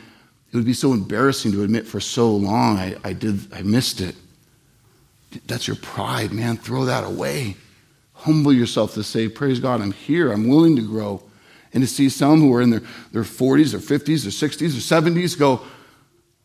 [0.51, 3.99] It would be so embarrassing to admit for so long I, I did I missed
[3.99, 4.15] it.
[5.45, 6.55] That's your pride, man.
[6.55, 7.57] Throw that away.
[8.13, 10.31] Humble yourself to say, Praise God, I'm here.
[10.31, 11.21] I'm willing to grow.
[11.73, 12.81] And to see some who are in their,
[13.11, 15.61] their 40s or 50s or 60s or 70s go,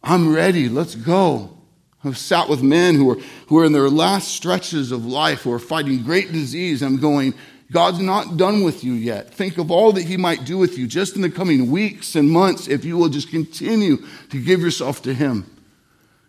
[0.03, 0.69] I'm ready.
[0.69, 1.57] Let's go.
[2.05, 5.53] I've sat with men who are, who are in their last stretches of life, who
[5.53, 6.83] are fighting great disease.
[6.83, 7.35] I'm going,
[7.71, 9.33] God's not done with you yet.
[9.33, 12.29] Think of all that He might do with you just in the coming weeks and
[12.29, 13.99] months if you will just continue
[14.31, 15.47] to give yourself to Him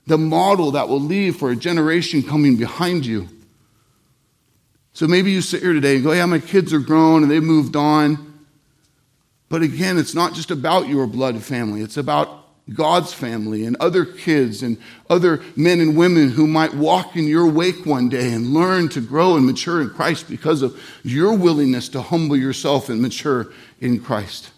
[0.05, 3.27] the model that will leave for a generation coming behind you.
[4.93, 7.41] So maybe you sit here today and go, yeah, my kids are grown and they've
[7.41, 8.43] moved on.
[9.49, 14.05] But again, it's not just about your blood family, it's about God's family and other
[14.05, 14.77] kids and
[15.09, 19.01] other men and women who might walk in your wake one day and learn to
[19.01, 23.51] grow and mature in Christ because of your willingness to humble yourself and mature
[23.81, 24.51] in Christ.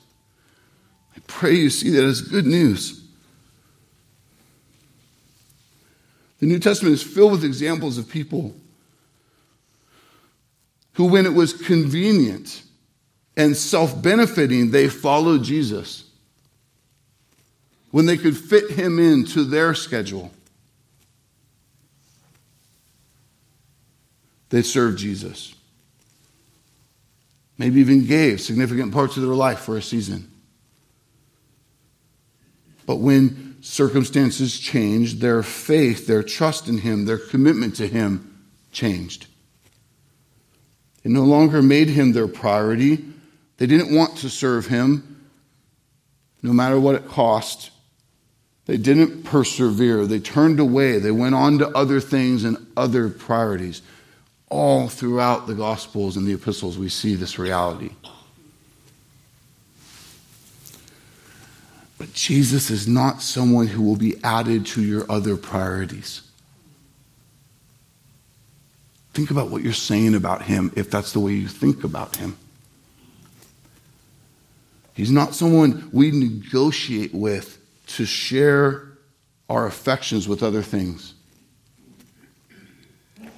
[1.15, 3.01] I pray you see that as good news.
[6.39, 8.53] The New Testament is filled with examples of people
[10.93, 12.61] who, when it was convenient
[13.35, 16.04] and self benefiting, they followed Jesus.
[17.95, 20.29] When they could fit him into their schedule,
[24.49, 25.55] they served Jesus.
[27.57, 30.29] Maybe even gave significant parts of their life for a season.
[32.85, 39.27] But when circumstances changed, their faith, their trust in Him, their commitment to Him changed.
[41.05, 43.05] It no longer made Him their priority.
[43.55, 45.29] They didn't want to serve Him
[46.43, 47.71] no matter what it cost.
[48.65, 50.05] They didn't persevere.
[50.05, 50.97] They turned away.
[50.99, 53.81] They went on to other things and other priorities.
[54.49, 57.91] All throughout the Gospels and the epistles, we see this reality.
[61.97, 66.21] But Jesus is not someone who will be added to your other priorities.
[69.13, 72.35] Think about what you're saying about him if that's the way you think about him.
[74.93, 77.57] He's not someone we negotiate with
[77.87, 78.97] to share
[79.49, 81.13] our affections with other things.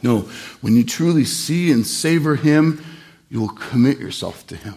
[0.01, 0.21] No,
[0.61, 2.83] when you truly see and savor him,
[3.29, 4.75] you will commit yourself to him.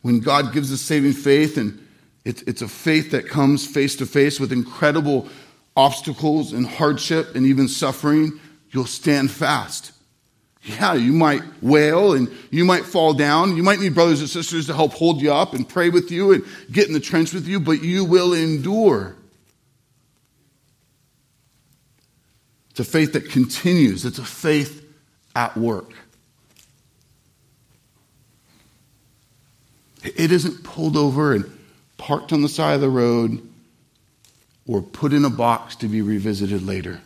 [0.00, 1.86] When God gives us saving faith, and
[2.24, 5.28] it's, it's a faith that comes face to face with incredible
[5.76, 8.40] obstacles and hardship and even suffering,
[8.70, 9.92] you'll stand fast.
[10.64, 13.56] Yeah, you might wail and you might fall down.
[13.56, 16.32] You might need brothers and sisters to help hold you up and pray with you
[16.32, 19.16] and get in the trench with you, but you will endure.
[22.70, 24.86] It's a faith that continues, it's a faith
[25.34, 25.92] at work.
[30.04, 31.58] It isn't pulled over and
[31.96, 33.48] parked on the side of the road
[34.66, 37.00] or put in a box to be revisited later.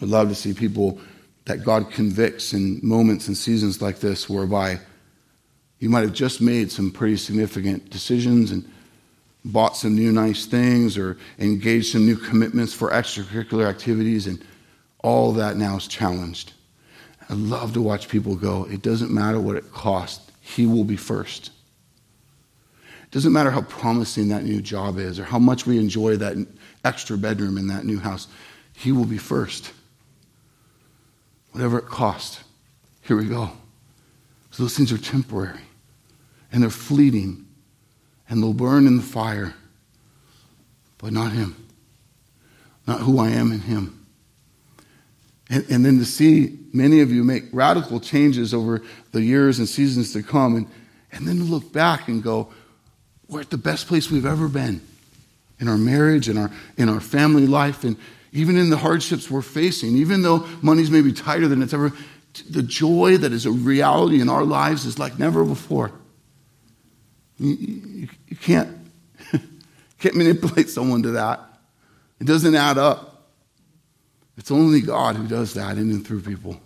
[0.00, 1.00] I'd love to see people
[1.44, 4.78] that God convicts in moments and seasons like this, whereby
[5.78, 8.70] you might have just made some pretty significant decisions and
[9.44, 14.44] bought some new nice things or engaged some new commitments for extracurricular activities, and
[15.02, 16.52] all that now is challenged.
[17.30, 20.96] I love to watch people go, it doesn't matter what it costs, He will be
[20.96, 21.50] first.
[23.04, 26.36] It doesn't matter how promising that new job is or how much we enjoy that
[26.84, 28.28] extra bedroom in that new house,
[28.74, 29.72] He will be first.
[31.58, 32.38] Whatever it costs,
[33.02, 33.50] here we go.
[34.52, 35.58] So those things are temporary
[36.52, 37.48] and they're fleeting
[38.30, 39.56] and they'll burn in the fire,
[40.98, 41.56] but not Him,
[42.86, 44.06] not who I am in Him.
[45.50, 48.80] And, and, then to see many of you make radical changes over
[49.10, 50.66] the years and seasons to come, and,
[51.10, 52.52] and then to look back and go,
[53.26, 54.80] we're at the best place we've ever been
[55.58, 57.96] in our marriage, in our, in our family life, and
[58.32, 61.92] even in the hardships we're facing, even though money's maybe tighter than it's ever,
[62.50, 65.92] the joy that is a reality in our lives is like never before.
[67.38, 68.76] You, you, you can't,
[69.98, 71.40] can't manipulate someone to that.
[72.20, 73.30] It doesn't add up.
[74.36, 76.60] It's only God who does that in and through people.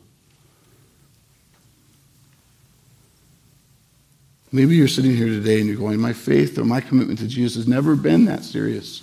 [4.54, 7.54] Maybe you're sitting here today and you're going, My faith or my commitment to Jesus
[7.54, 9.02] has never been that serious.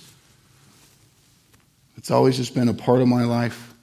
[2.00, 3.74] It's always just been a part of my life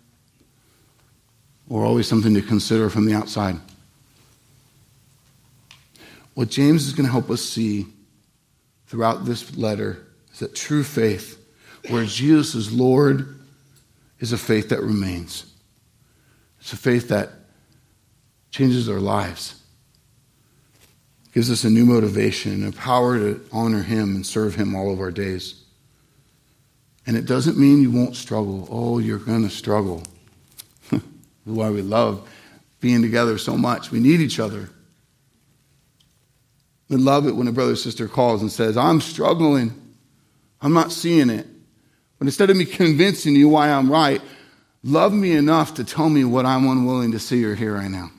[1.69, 3.57] or always something to consider from the outside.
[6.33, 7.85] What James is going to help us see
[8.87, 10.03] throughout this letter
[10.33, 11.39] is that true faith,
[11.89, 13.39] where Jesus is Lord
[14.19, 15.53] is a faith that remains.
[16.59, 17.29] It's a faith that
[18.49, 19.61] changes our lives,
[21.35, 24.99] gives us a new motivation a power to honor Him and serve Him all of
[24.99, 25.65] our days.
[27.07, 28.67] And it doesn't mean you won't struggle.
[28.69, 30.03] Oh, you're going to struggle.
[31.45, 32.29] Why we love
[32.81, 33.91] being together so much.
[33.91, 34.69] We need each other.
[36.89, 39.73] We love it when a brother or sister calls and says, I'm struggling.
[40.61, 41.47] I'm not seeing it.
[42.19, 44.21] But instead of me convincing you why I'm right,
[44.83, 48.11] love me enough to tell me what I'm unwilling to see or hear right now.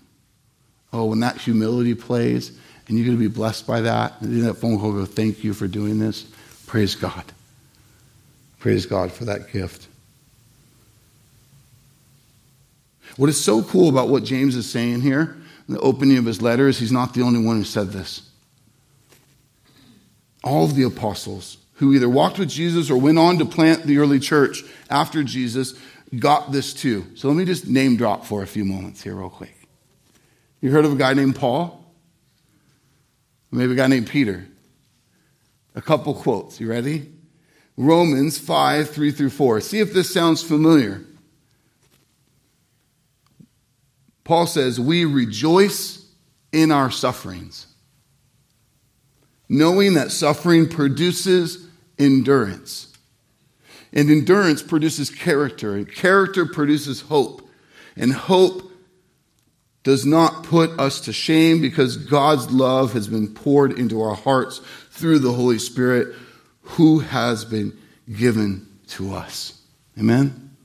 [0.93, 4.55] Oh, when that humility plays and you're going to be blessed by that, and that
[4.55, 6.27] phone call go, thank you for doing this.
[6.67, 7.25] Praise God.
[8.59, 9.87] Praise God for that gift.
[13.17, 15.37] What is so cool about what James is saying here,
[15.67, 18.23] in the opening of his letter, is he's not the only one who said this.
[20.45, 23.99] All of the apostles, who either walked with Jesus or went on to plant the
[23.99, 25.75] early church after Jesus
[26.19, 27.07] got this too.
[27.15, 29.55] So let me just name drop for a few moments here, real quick.
[30.61, 31.85] You heard of a guy named Paul?
[33.51, 34.47] Maybe a guy named Peter.
[35.75, 36.61] A couple quotes.
[36.61, 37.13] You ready?
[37.79, 39.61] Romans 5, 3 through 4.
[39.61, 41.01] See if this sounds familiar.
[44.25, 46.05] Paul says, We rejoice
[46.51, 47.69] in our sufferings,
[49.49, 51.69] knowing that suffering produces
[52.01, 52.93] endurance.
[53.93, 57.49] And endurance produces character, and character produces hope.
[57.97, 58.73] And hope
[59.85, 64.61] does not put us to shame because God's love has been poured into our hearts
[64.91, 66.17] through the Holy Spirit
[66.77, 67.77] who has been
[68.11, 69.61] given to us.
[69.99, 70.57] Amen?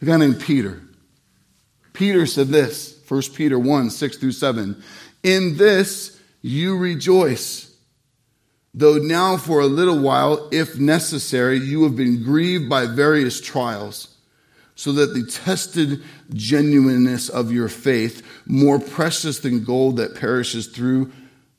[0.00, 0.82] A guy named Peter.
[1.92, 4.82] Peter said this, 1 Peter 1 6 through 7.
[5.22, 7.66] In this you rejoice
[8.76, 14.14] though now for a little while, if necessary, you have been grieved by various trials,
[14.74, 16.04] so that the tested
[16.34, 21.10] genuineness of your faith, more precious than gold that perishes through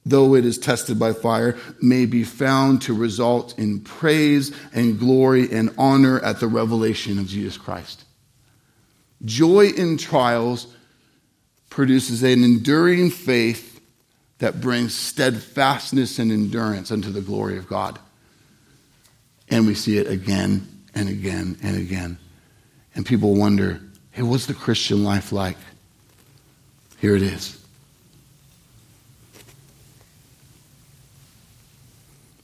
[0.09, 5.51] though it is tested by fire, may be found to result in praise and glory
[5.51, 8.05] and honor at the revelation of Jesus Christ.
[9.25, 10.67] Joy in trials
[11.69, 13.81] produces an enduring faith
[14.39, 17.99] that brings steadfastness and endurance unto the glory of God.
[19.49, 22.17] And we see it again and again and again.
[22.95, 23.81] And people wonder,
[24.11, 25.57] hey, what's the Christian life like?
[26.99, 27.56] Here it is.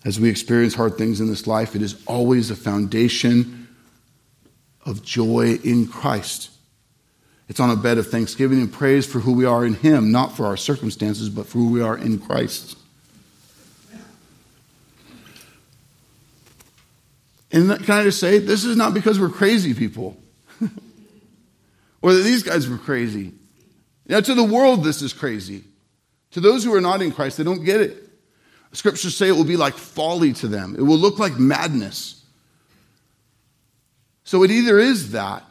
[0.05, 3.67] As we experience hard things in this life, it is always a foundation
[4.85, 6.49] of joy in Christ.
[7.47, 10.35] It's on a bed of thanksgiving and praise for who we are in Him, not
[10.35, 12.77] for our circumstances, but for who we are in Christ.
[17.51, 20.17] And can I just say, this is not because we're crazy people,
[22.01, 23.31] or that these guys were crazy.
[24.07, 25.63] Now, to the world, this is crazy.
[26.31, 28.02] To those who are not in Christ, they don't get it.
[28.73, 32.19] Scriptures say it will be like folly to them, it will look like madness.
[34.23, 35.43] So it either is that,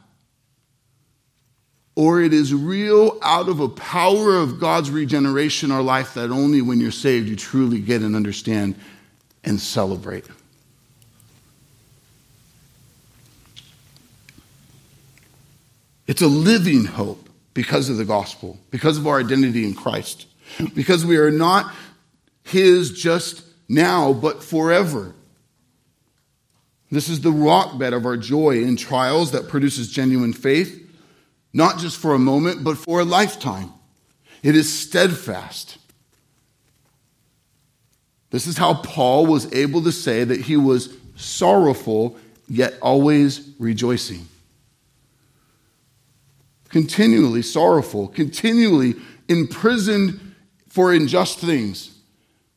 [1.94, 6.62] or it is real out of a power of God's regeneration our life that only
[6.62, 8.74] when you're saved you truly get and understand
[9.44, 10.24] and celebrate.
[16.06, 20.26] It's a living hope because of the gospel, because of our identity in Christ,
[20.74, 21.72] because we are not
[22.42, 25.14] His just now, but forever.
[26.90, 30.78] This is the rock bed of our joy in trials that produces genuine faith,
[31.52, 33.72] not just for a moment, but for a lifetime.
[34.42, 35.78] It is steadfast.
[38.30, 42.18] This is how Paul was able to say that he was sorrowful,
[42.48, 44.26] yet always rejoicing
[46.72, 48.94] continually sorrowful, continually
[49.28, 50.18] imprisoned
[50.68, 51.98] for unjust things,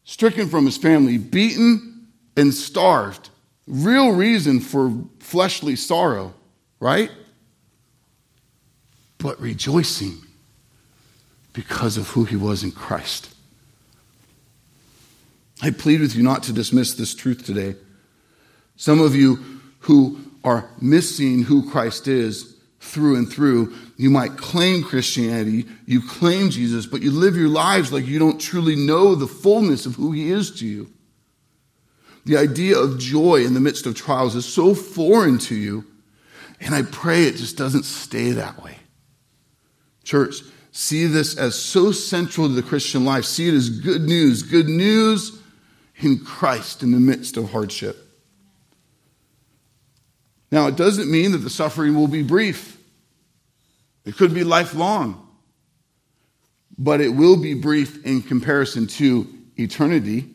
[0.05, 3.29] stricken from his family, beaten and starved.
[3.67, 6.33] Real reason for fleshly sorrow,
[6.79, 7.11] right?
[9.17, 10.17] But rejoicing
[11.51, 13.33] because of who he was in Christ.
[15.61, 17.75] I plead with you not to dismiss this truth today.
[18.75, 22.54] Some of you who are missing who Christ is
[22.85, 23.73] through and through.
[23.97, 28.39] You might claim Christianity, you claim Jesus, but you live your lives like you don't
[28.39, 30.89] truly know the fullness of who he is to you.
[32.25, 35.85] The idea of joy in the midst of trials is so foreign to you,
[36.59, 38.77] and I pray it just doesn't stay that way.
[40.03, 40.37] Church,
[40.71, 43.25] see this as so central to the Christian life.
[43.25, 45.41] See it as good news, good news
[45.97, 47.97] in Christ in the midst of hardship.
[50.51, 52.74] Now, it doesn't mean that the suffering will be brief.
[54.05, 55.21] It could be lifelong.
[56.77, 59.27] But it will be brief in comparison to
[59.57, 60.29] eternity.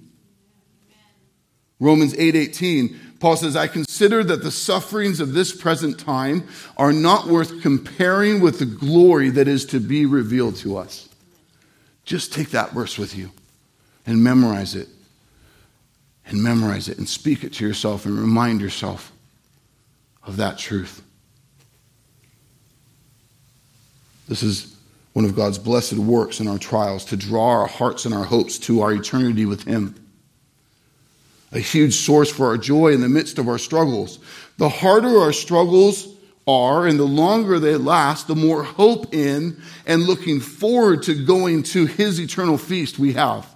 [1.78, 6.48] Romans 8:18 Paul says I consider that the sufferings of this present time
[6.78, 11.06] are not worth comparing with the glory that is to be revealed to us.
[12.04, 13.30] Just take that verse with you
[14.06, 14.88] and memorize it.
[16.26, 19.12] And memorize it and speak it to yourself and remind yourself
[20.22, 21.02] of that truth.
[24.30, 24.76] This is
[25.12, 28.60] one of God's blessed works in our trials to draw our hearts and our hopes
[28.60, 29.96] to our eternity with Him.
[31.50, 34.20] A huge source for our joy in the midst of our struggles.
[34.56, 36.14] The harder our struggles
[36.46, 41.64] are and the longer they last, the more hope in and looking forward to going
[41.64, 43.52] to His eternal feast we have.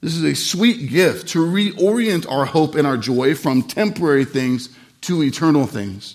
[0.00, 4.68] This is a sweet gift to reorient our hope and our joy from temporary things
[5.00, 6.14] to eternal things.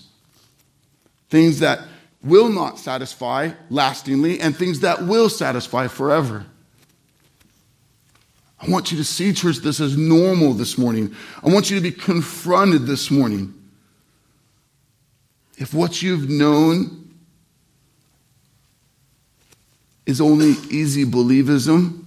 [1.28, 1.80] Things that
[2.22, 6.44] will not satisfy lastingly and things that will satisfy forever.
[8.60, 11.14] I want you to see, church, this as normal this morning.
[11.44, 13.54] I want you to be confronted this morning.
[15.56, 17.14] If what you've known
[20.06, 22.04] is only easy believism,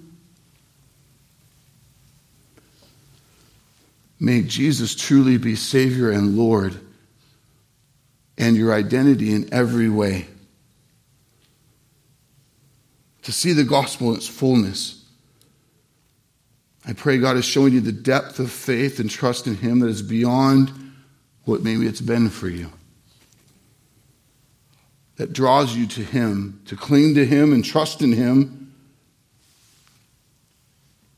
[4.20, 6.80] may Jesus truly be Savior and Lord
[8.52, 10.28] and your identity in every way.
[13.22, 15.06] To see the gospel in its fullness.
[16.86, 19.88] I pray God is showing you the depth of faith and trust in Him that
[19.88, 20.70] is beyond
[21.46, 22.74] what maybe it's been for you.
[25.16, 28.74] That draws you to Him, to cling to Him and trust in Him.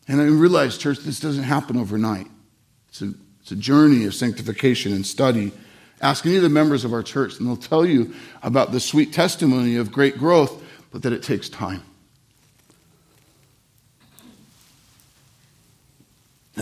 [0.07, 2.27] And I realize, church, this doesn't happen overnight.
[2.89, 3.11] It's a,
[3.41, 5.51] it's a journey of sanctification and study
[6.03, 9.13] Ask any of the members of our church, and they'll tell you about the sweet
[9.13, 11.81] testimony of great growth, but that it takes time.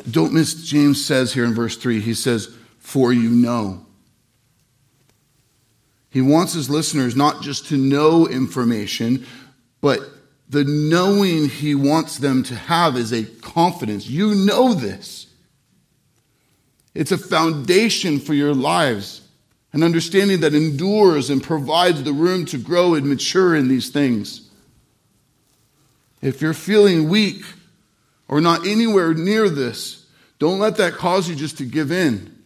[0.09, 3.83] Don't miss James says here in verse 3, he says, For you know.
[6.11, 9.25] He wants his listeners not just to know information,
[9.81, 10.01] but
[10.49, 14.07] the knowing he wants them to have is a confidence.
[14.07, 15.25] You know this.
[16.93, 19.20] It's a foundation for your lives,
[19.73, 24.49] an understanding that endures and provides the room to grow and mature in these things.
[26.21, 27.43] If you're feeling weak
[28.27, 30.05] or not anywhere near this,
[30.39, 32.37] don't let that cause you just to give in.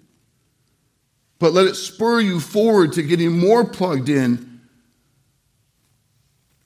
[1.39, 4.61] But let it spur you forward to getting more plugged in,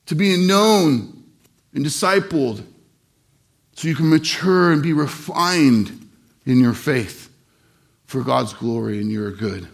[0.08, 1.24] to being known
[1.74, 2.64] and discipled,
[3.76, 6.10] so you can mature and be refined
[6.46, 7.32] in your faith
[8.06, 9.68] for God's glory and your good.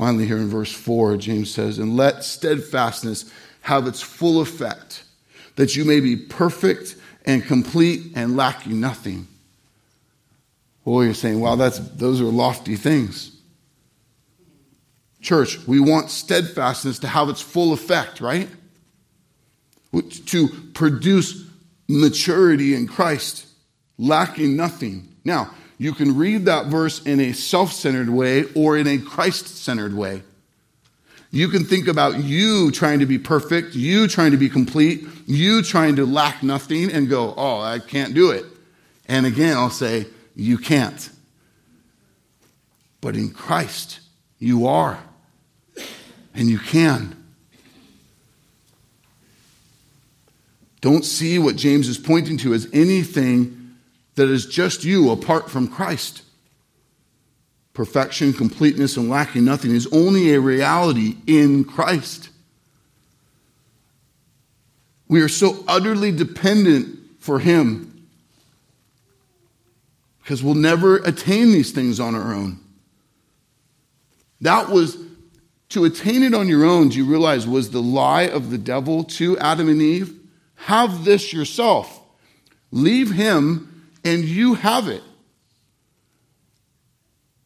[0.00, 3.30] Finally, here in verse 4, James says, And let steadfastness
[3.60, 5.04] have its full effect
[5.56, 6.96] that you may be perfect
[7.26, 9.28] and complete and lacking nothing.
[10.86, 13.36] Well, you're saying, well, that's, those are lofty things.
[15.20, 18.48] Church, we want steadfastness to have its full effect, right?
[19.92, 21.44] To produce
[21.90, 23.46] maturity in Christ,
[23.98, 25.14] lacking nothing.
[25.26, 29.46] Now, you can read that verse in a self centered way or in a Christ
[29.46, 30.22] centered way.
[31.30, 35.62] You can think about you trying to be perfect, you trying to be complete, you
[35.62, 38.44] trying to lack nothing and go, oh, I can't do it.
[39.08, 40.06] And again, I'll say,
[40.36, 41.08] you can't.
[43.00, 44.00] But in Christ,
[44.38, 45.02] you are.
[46.34, 47.16] And you can.
[50.82, 53.59] Don't see what James is pointing to as anything
[54.20, 56.22] that is just you apart from Christ
[57.72, 62.28] perfection, completeness, and lacking nothing is only a reality in Christ.
[65.08, 68.06] We are so utterly dependent for Him
[70.22, 72.60] because we'll never attain these things on our own.
[74.42, 74.98] That was
[75.70, 79.04] to attain it on your own, do you realize was the lie of the devil
[79.04, 80.18] to Adam and Eve?
[80.56, 81.98] Have this yourself.
[82.70, 83.69] Leave him
[84.04, 85.02] and you have it.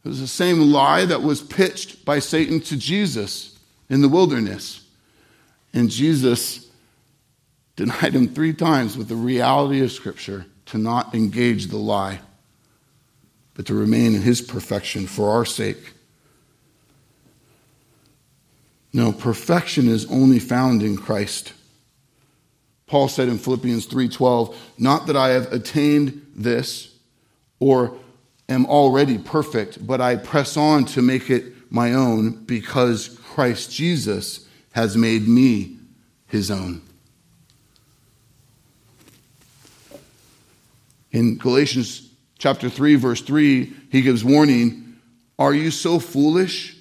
[0.05, 4.87] It was the same lie that was pitched by Satan to Jesus in the wilderness.
[5.73, 6.69] And Jesus
[7.77, 12.21] denied him three times with the reality of Scripture to not engage the lie,
[13.55, 15.95] but to remain in his perfection for our sake.
[18.93, 21.53] No, perfection is only found in Christ.
[22.87, 26.91] Paul said in Philippians 3:12, "Not that I have attained this
[27.59, 27.97] or
[28.49, 34.47] am already perfect, but I press on to make it my own because Christ Jesus
[34.73, 35.77] has made me
[36.27, 36.83] his own.
[41.13, 44.97] In Galatians chapter 3 verse 3, he gives warning,
[45.39, 46.77] are you so foolish?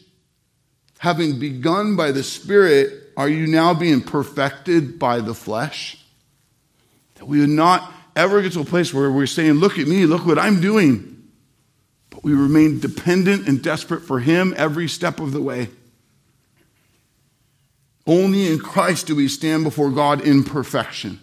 [1.00, 5.98] Having begun by the Spirit, are you now being perfected by the flesh?
[7.16, 10.06] That we would not ever get to a place where we're saying, Look at me,
[10.06, 11.10] look what I'm doing.
[12.10, 15.70] But we remain dependent and desperate for Him every step of the way.
[18.06, 21.20] Only in Christ do we stand before God in perfection.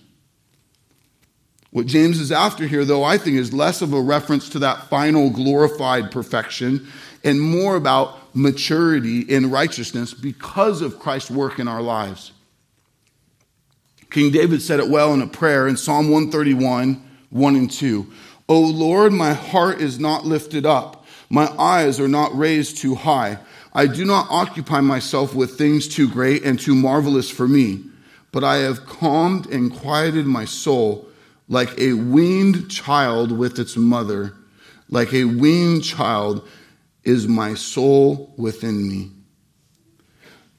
[1.73, 4.89] What James is after here, though, I think is less of a reference to that
[4.89, 6.89] final glorified perfection
[7.23, 12.33] and more about maturity in righteousness because of Christ's work in our lives.
[14.11, 17.01] King David said it well in a prayer in Psalm 131,
[17.31, 18.13] 1 and 2.
[18.49, 21.05] O Lord, my heart is not lifted up.
[21.29, 23.39] My eyes are not raised too high.
[23.73, 27.85] I do not occupy myself with things too great and too marvelous for me,
[28.33, 31.07] but I have calmed and quieted my soul
[31.51, 34.33] like a weaned child with its mother.
[34.89, 36.49] Like a weaned child
[37.03, 39.11] is my soul within me.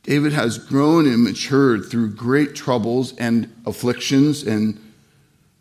[0.03, 4.79] David has grown and matured through great troubles and afflictions and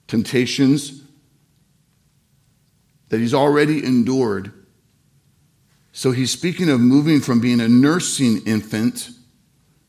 [0.09, 1.03] temptations
[3.11, 4.53] that he's already endured.
[5.93, 9.11] So he's speaking of moving from being a nursing infant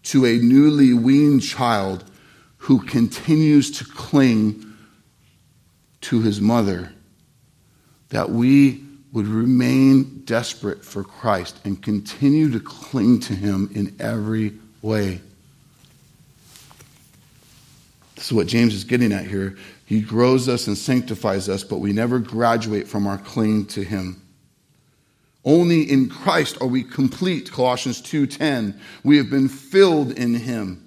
[0.04, 2.04] to a newly weaned child
[2.58, 4.71] who continues to cling
[6.02, 6.94] to his mother.
[8.10, 14.54] That we would remain desperate for Christ and continue to cling to him in every
[14.82, 15.22] way.
[18.16, 19.58] This is what James is getting at here.
[19.86, 24.22] He grows us and sanctifies us, but we never graduate from our clinging to him.
[25.44, 28.80] Only in Christ are we complete, Colossians 2:10.
[29.04, 30.84] We have been filled in him.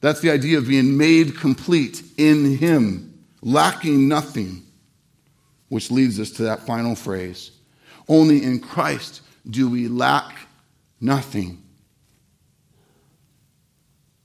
[0.00, 3.13] That's the idea of being made complete in him,
[3.44, 4.62] lacking nothing.
[5.70, 7.50] which leads us to that final phrase.
[8.06, 10.46] Only in Christ do we lack
[11.00, 11.62] nothing.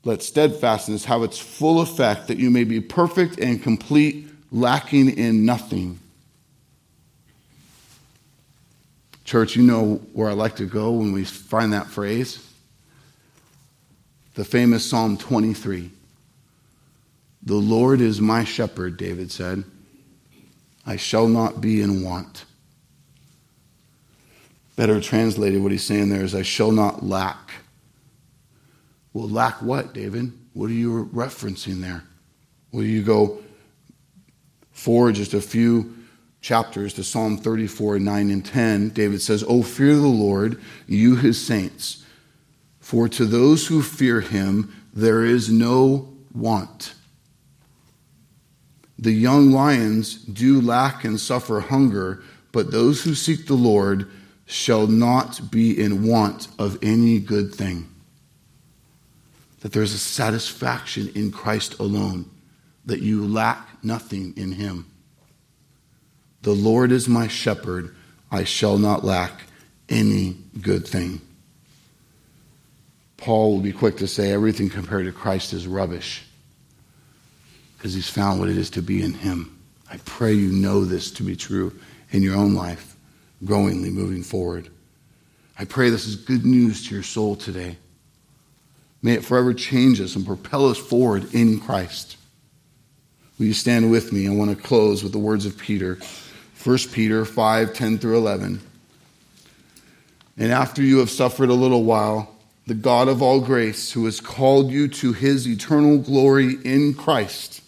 [0.04, 5.46] Let steadfastness have its full effect that you may be perfect and complete, lacking in
[5.46, 6.00] nothing.
[9.24, 12.46] Church, you know where I like to go when we find that phrase?
[14.36, 15.90] The famous Psalm 23.
[17.44, 19.64] The Lord is my shepherd, David said.
[20.86, 22.46] I shall not be in want.
[24.76, 27.52] Better translated, what he's saying there is, I shall not lack.
[29.14, 30.32] Well, lack what, David?
[30.54, 32.04] What are you referencing there?
[32.72, 33.40] Will you go
[34.72, 35.96] forward just a few
[36.42, 38.90] chapters to Psalm 34, 9 and 10?
[38.90, 42.06] David says, Oh, fear the Lord, you his saints,
[42.80, 46.94] for to those who fear him there is no want.
[49.00, 52.22] The young lions do lack and suffer hunger,
[52.52, 54.10] but those who seek the Lord
[54.46, 57.88] shall not be in want of any good thing.
[59.62, 62.30] That there's a satisfaction in Christ alone,
[62.86, 64.92] that you lack nothing in him.
[66.42, 67.96] The Lord is my shepherd,
[68.30, 69.44] I shall not lack
[69.88, 71.22] any good thing.
[73.16, 76.26] Paul will be quick to say everything compared to Christ is rubbish
[77.80, 79.58] because he's found what it is to be in him.
[79.90, 81.74] I pray you know this to be true
[82.12, 82.98] in your own life,
[83.46, 84.70] growingly moving forward.
[85.58, 87.78] I pray this is good news to your soul today.
[89.02, 92.18] May it forever change us and propel us forward in Christ.
[93.38, 94.28] Will you stand with me?
[94.28, 95.98] I want to close with the words of Peter.
[96.62, 98.60] 1 Peter 5 10 through 11.
[100.38, 102.36] And after you have suffered a little while,
[102.68, 107.62] the God of all grace, who has called you to his eternal glory in Christ,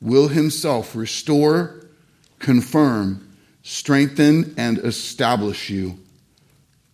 [0.00, 1.86] will himself restore,
[2.38, 5.98] confirm, strengthen, and establish you.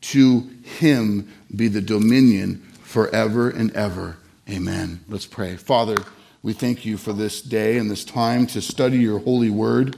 [0.02, 0.48] To
[0.78, 4.16] him be the dominion forever and ever.
[4.48, 5.00] Amen.
[5.08, 5.56] Let's pray.
[5.56, 5.96] Father,
[6.42, 9.96] we thank you for this day and this time to study your holy word,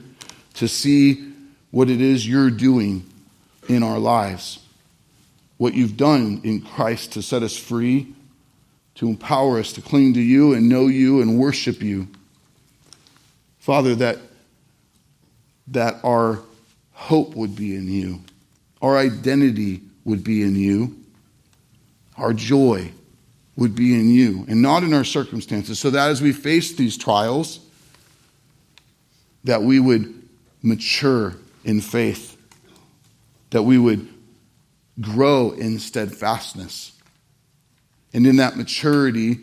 [0.54, 1.32] to see
[1.70, 3.04] what it is you're doing
[3.68, 4.60] in our lives,
[5.56, 8.14] what you've done in Christ to set us free,
[8.96, 12.08] to empower us to cling to you and know you and worship you.
[13.64, 14.18] Father, that,
[15.68, 16.40] that our
[16.92, 18.20] hope would be in you,
[18.82, 20.94] our identity would be in you,
[22.18, 22.92] our joy
[23.56, 26.98] would be in you and not in our circumstances, so that as we face these
[26.98, 27.60] trials,
[29.44, 30.12] that we would
[30.60, 31.34] mature
[31.64, 32.36] in faith,
[33.48, 34.06] that we would
[35.00, 36.92] grow in steadfastness.
[38.12, 39.38] And in that maturity,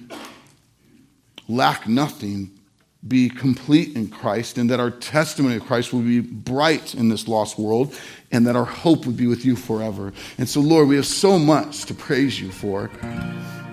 [1.48, 2.52] lack nothing
[3.08, 7.28] be complete in Christ and that our testimony of Christ will be bright in this
[7.28, 7.96] lost world
[8.32, 10.14] and that our hope would be with you forever.
[10.38, 12.92] And so, Lord, we have so much to praise you for.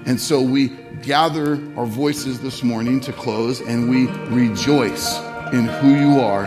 [0.06, 0.68] And so we
[1.02, 5.18] gather our voices this morning to close and we rejoice
[5.52, 6.46] in who you are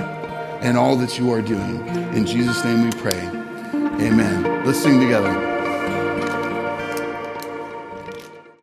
[0.61, 1.87] and all that you are doing.
[2.15, 3.19] In Jesus' name we pray.
[4.03, 4.65] Amen.
[4.65, 5.50] Let's sing together.